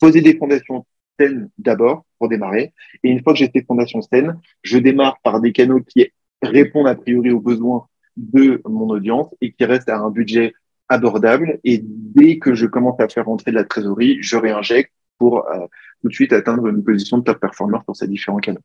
[0.00, 0.86] poser des fondations
[1.18, 2.72] saines d'abord pour démarrer.
[3.02, 6.10] Et une fois que j'ai ces fondations saines, je démarre par des canaux qui
[6.42, 10.54] répondent a priori aux besoins de mon audience et qui restent à un budget
[10.88, 11.60] abordable.
[11.64, 15.66] Et dès que je commence à faire rentrer de la trésorerie, je réinjecte pour euh,
[16.02, 18.60] tout de suite atteindre une position de top performer pour ces différents canaux.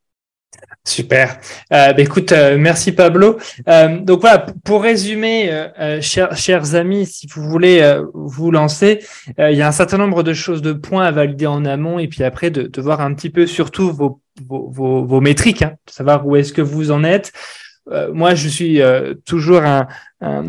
[0.83, 1.37] Super.
[1.71, 3.37] Euh, bah, écoute, euh, merci Pablo.
[3.67, 5.67] Donc voilà, pour résumer,
[6.01, 8.99] chers, amis, si vous voulez vous lancer,
[9.37, 12.07] il y a un certain nombre de choses, de points à valider en amont, et
[12.07, 16.25] puis après de, voir un petit peu surtout vos, vos, vos, vos métriques, hein, savoir
[16.25, 17.31] où est-ce que vous en êtes.
[17.91, 19.87] Euh, moi, je suis euh, toujours un,
[20.21, 20.43] un,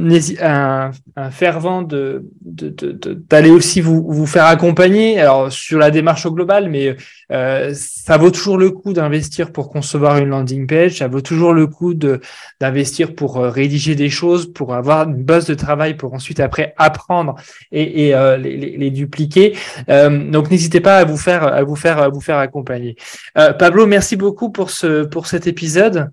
[1.16, 5.20] un, fervent de, d'aller aussi vous, vous faire accompagner.
[5.20, 6.96] Alors sur la démarche au global, mais
[7.32, 10.98] euh, ça vaut toujours le coup d'investir pour concevoir une landing page.
[10.98, 15.54] Ça vaut toujours le coup d'investir pour rédiger des choses, pour avoir une base de
[15.54, 17.36] travail, pour ensuite après apprendre
[17.72, 19.56] et, et les, les, dupliquer.
[19.88, 22.96] donc n'hésitez pas à vous faire à vous faire à vous faire accompagner.
[23.34, 26.10] Pablo, merci beaucoup pour ce pour cet épisode.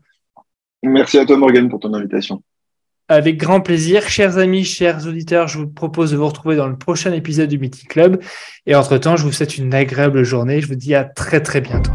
[0.83, 2.41] Merci à toi, Morgan, pour ton invitation.
[3.09, 4.09] Avec grand plaisir.
[4.09, 7.57] Chers amis, chers auditeurs, je vous propose de vous retrouver dans le prochain épisode du
[7.57, 8.21] Meeting Club.
[8.65, 10.59] Et entre-temps, je vous souhaite une agréable journée.
[10.61, 11.91] Je vous dis à très très bientôt.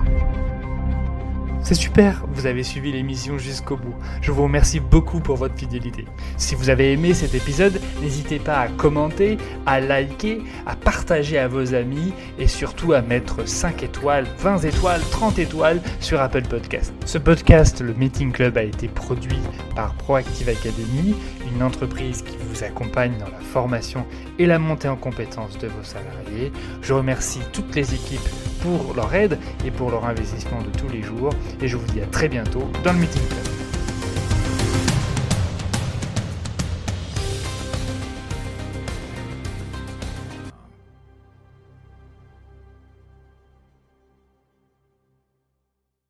[1.65, 3.95] C'est super, vous avez suivi l'émission jusqu'au bout.
[4.21, 6.07] Je vous remercie beaucoup pour votre fidélité.
[6.37, 11.47] Si vous avez aimé cet épisode, n'hésitez pas à commenter, à liker, à partager à
[11.47, 16.93] vos amis et surtout à mettre 5 étoiles, 20 étoiles, 30 étoiles sur Apple Podcast.
[17.05, 19.39] Ce podcast, le Meeting Club, a été produit
[19.77, 21.15] par Proactive Academy,
[21.55, 24.07] une entreprise qui vous accompagne dans la formation
[24.39, 26.53] et la montée en compétences de vos salariés.
[26.83, 28.29] Je remercie toutes les équipes
[28.63, 31.31] pour leur aide et pour leur investissement de tous les jours.
[31.61, 33.72] Et je vous dis à très bientôt dans le Meeting Club.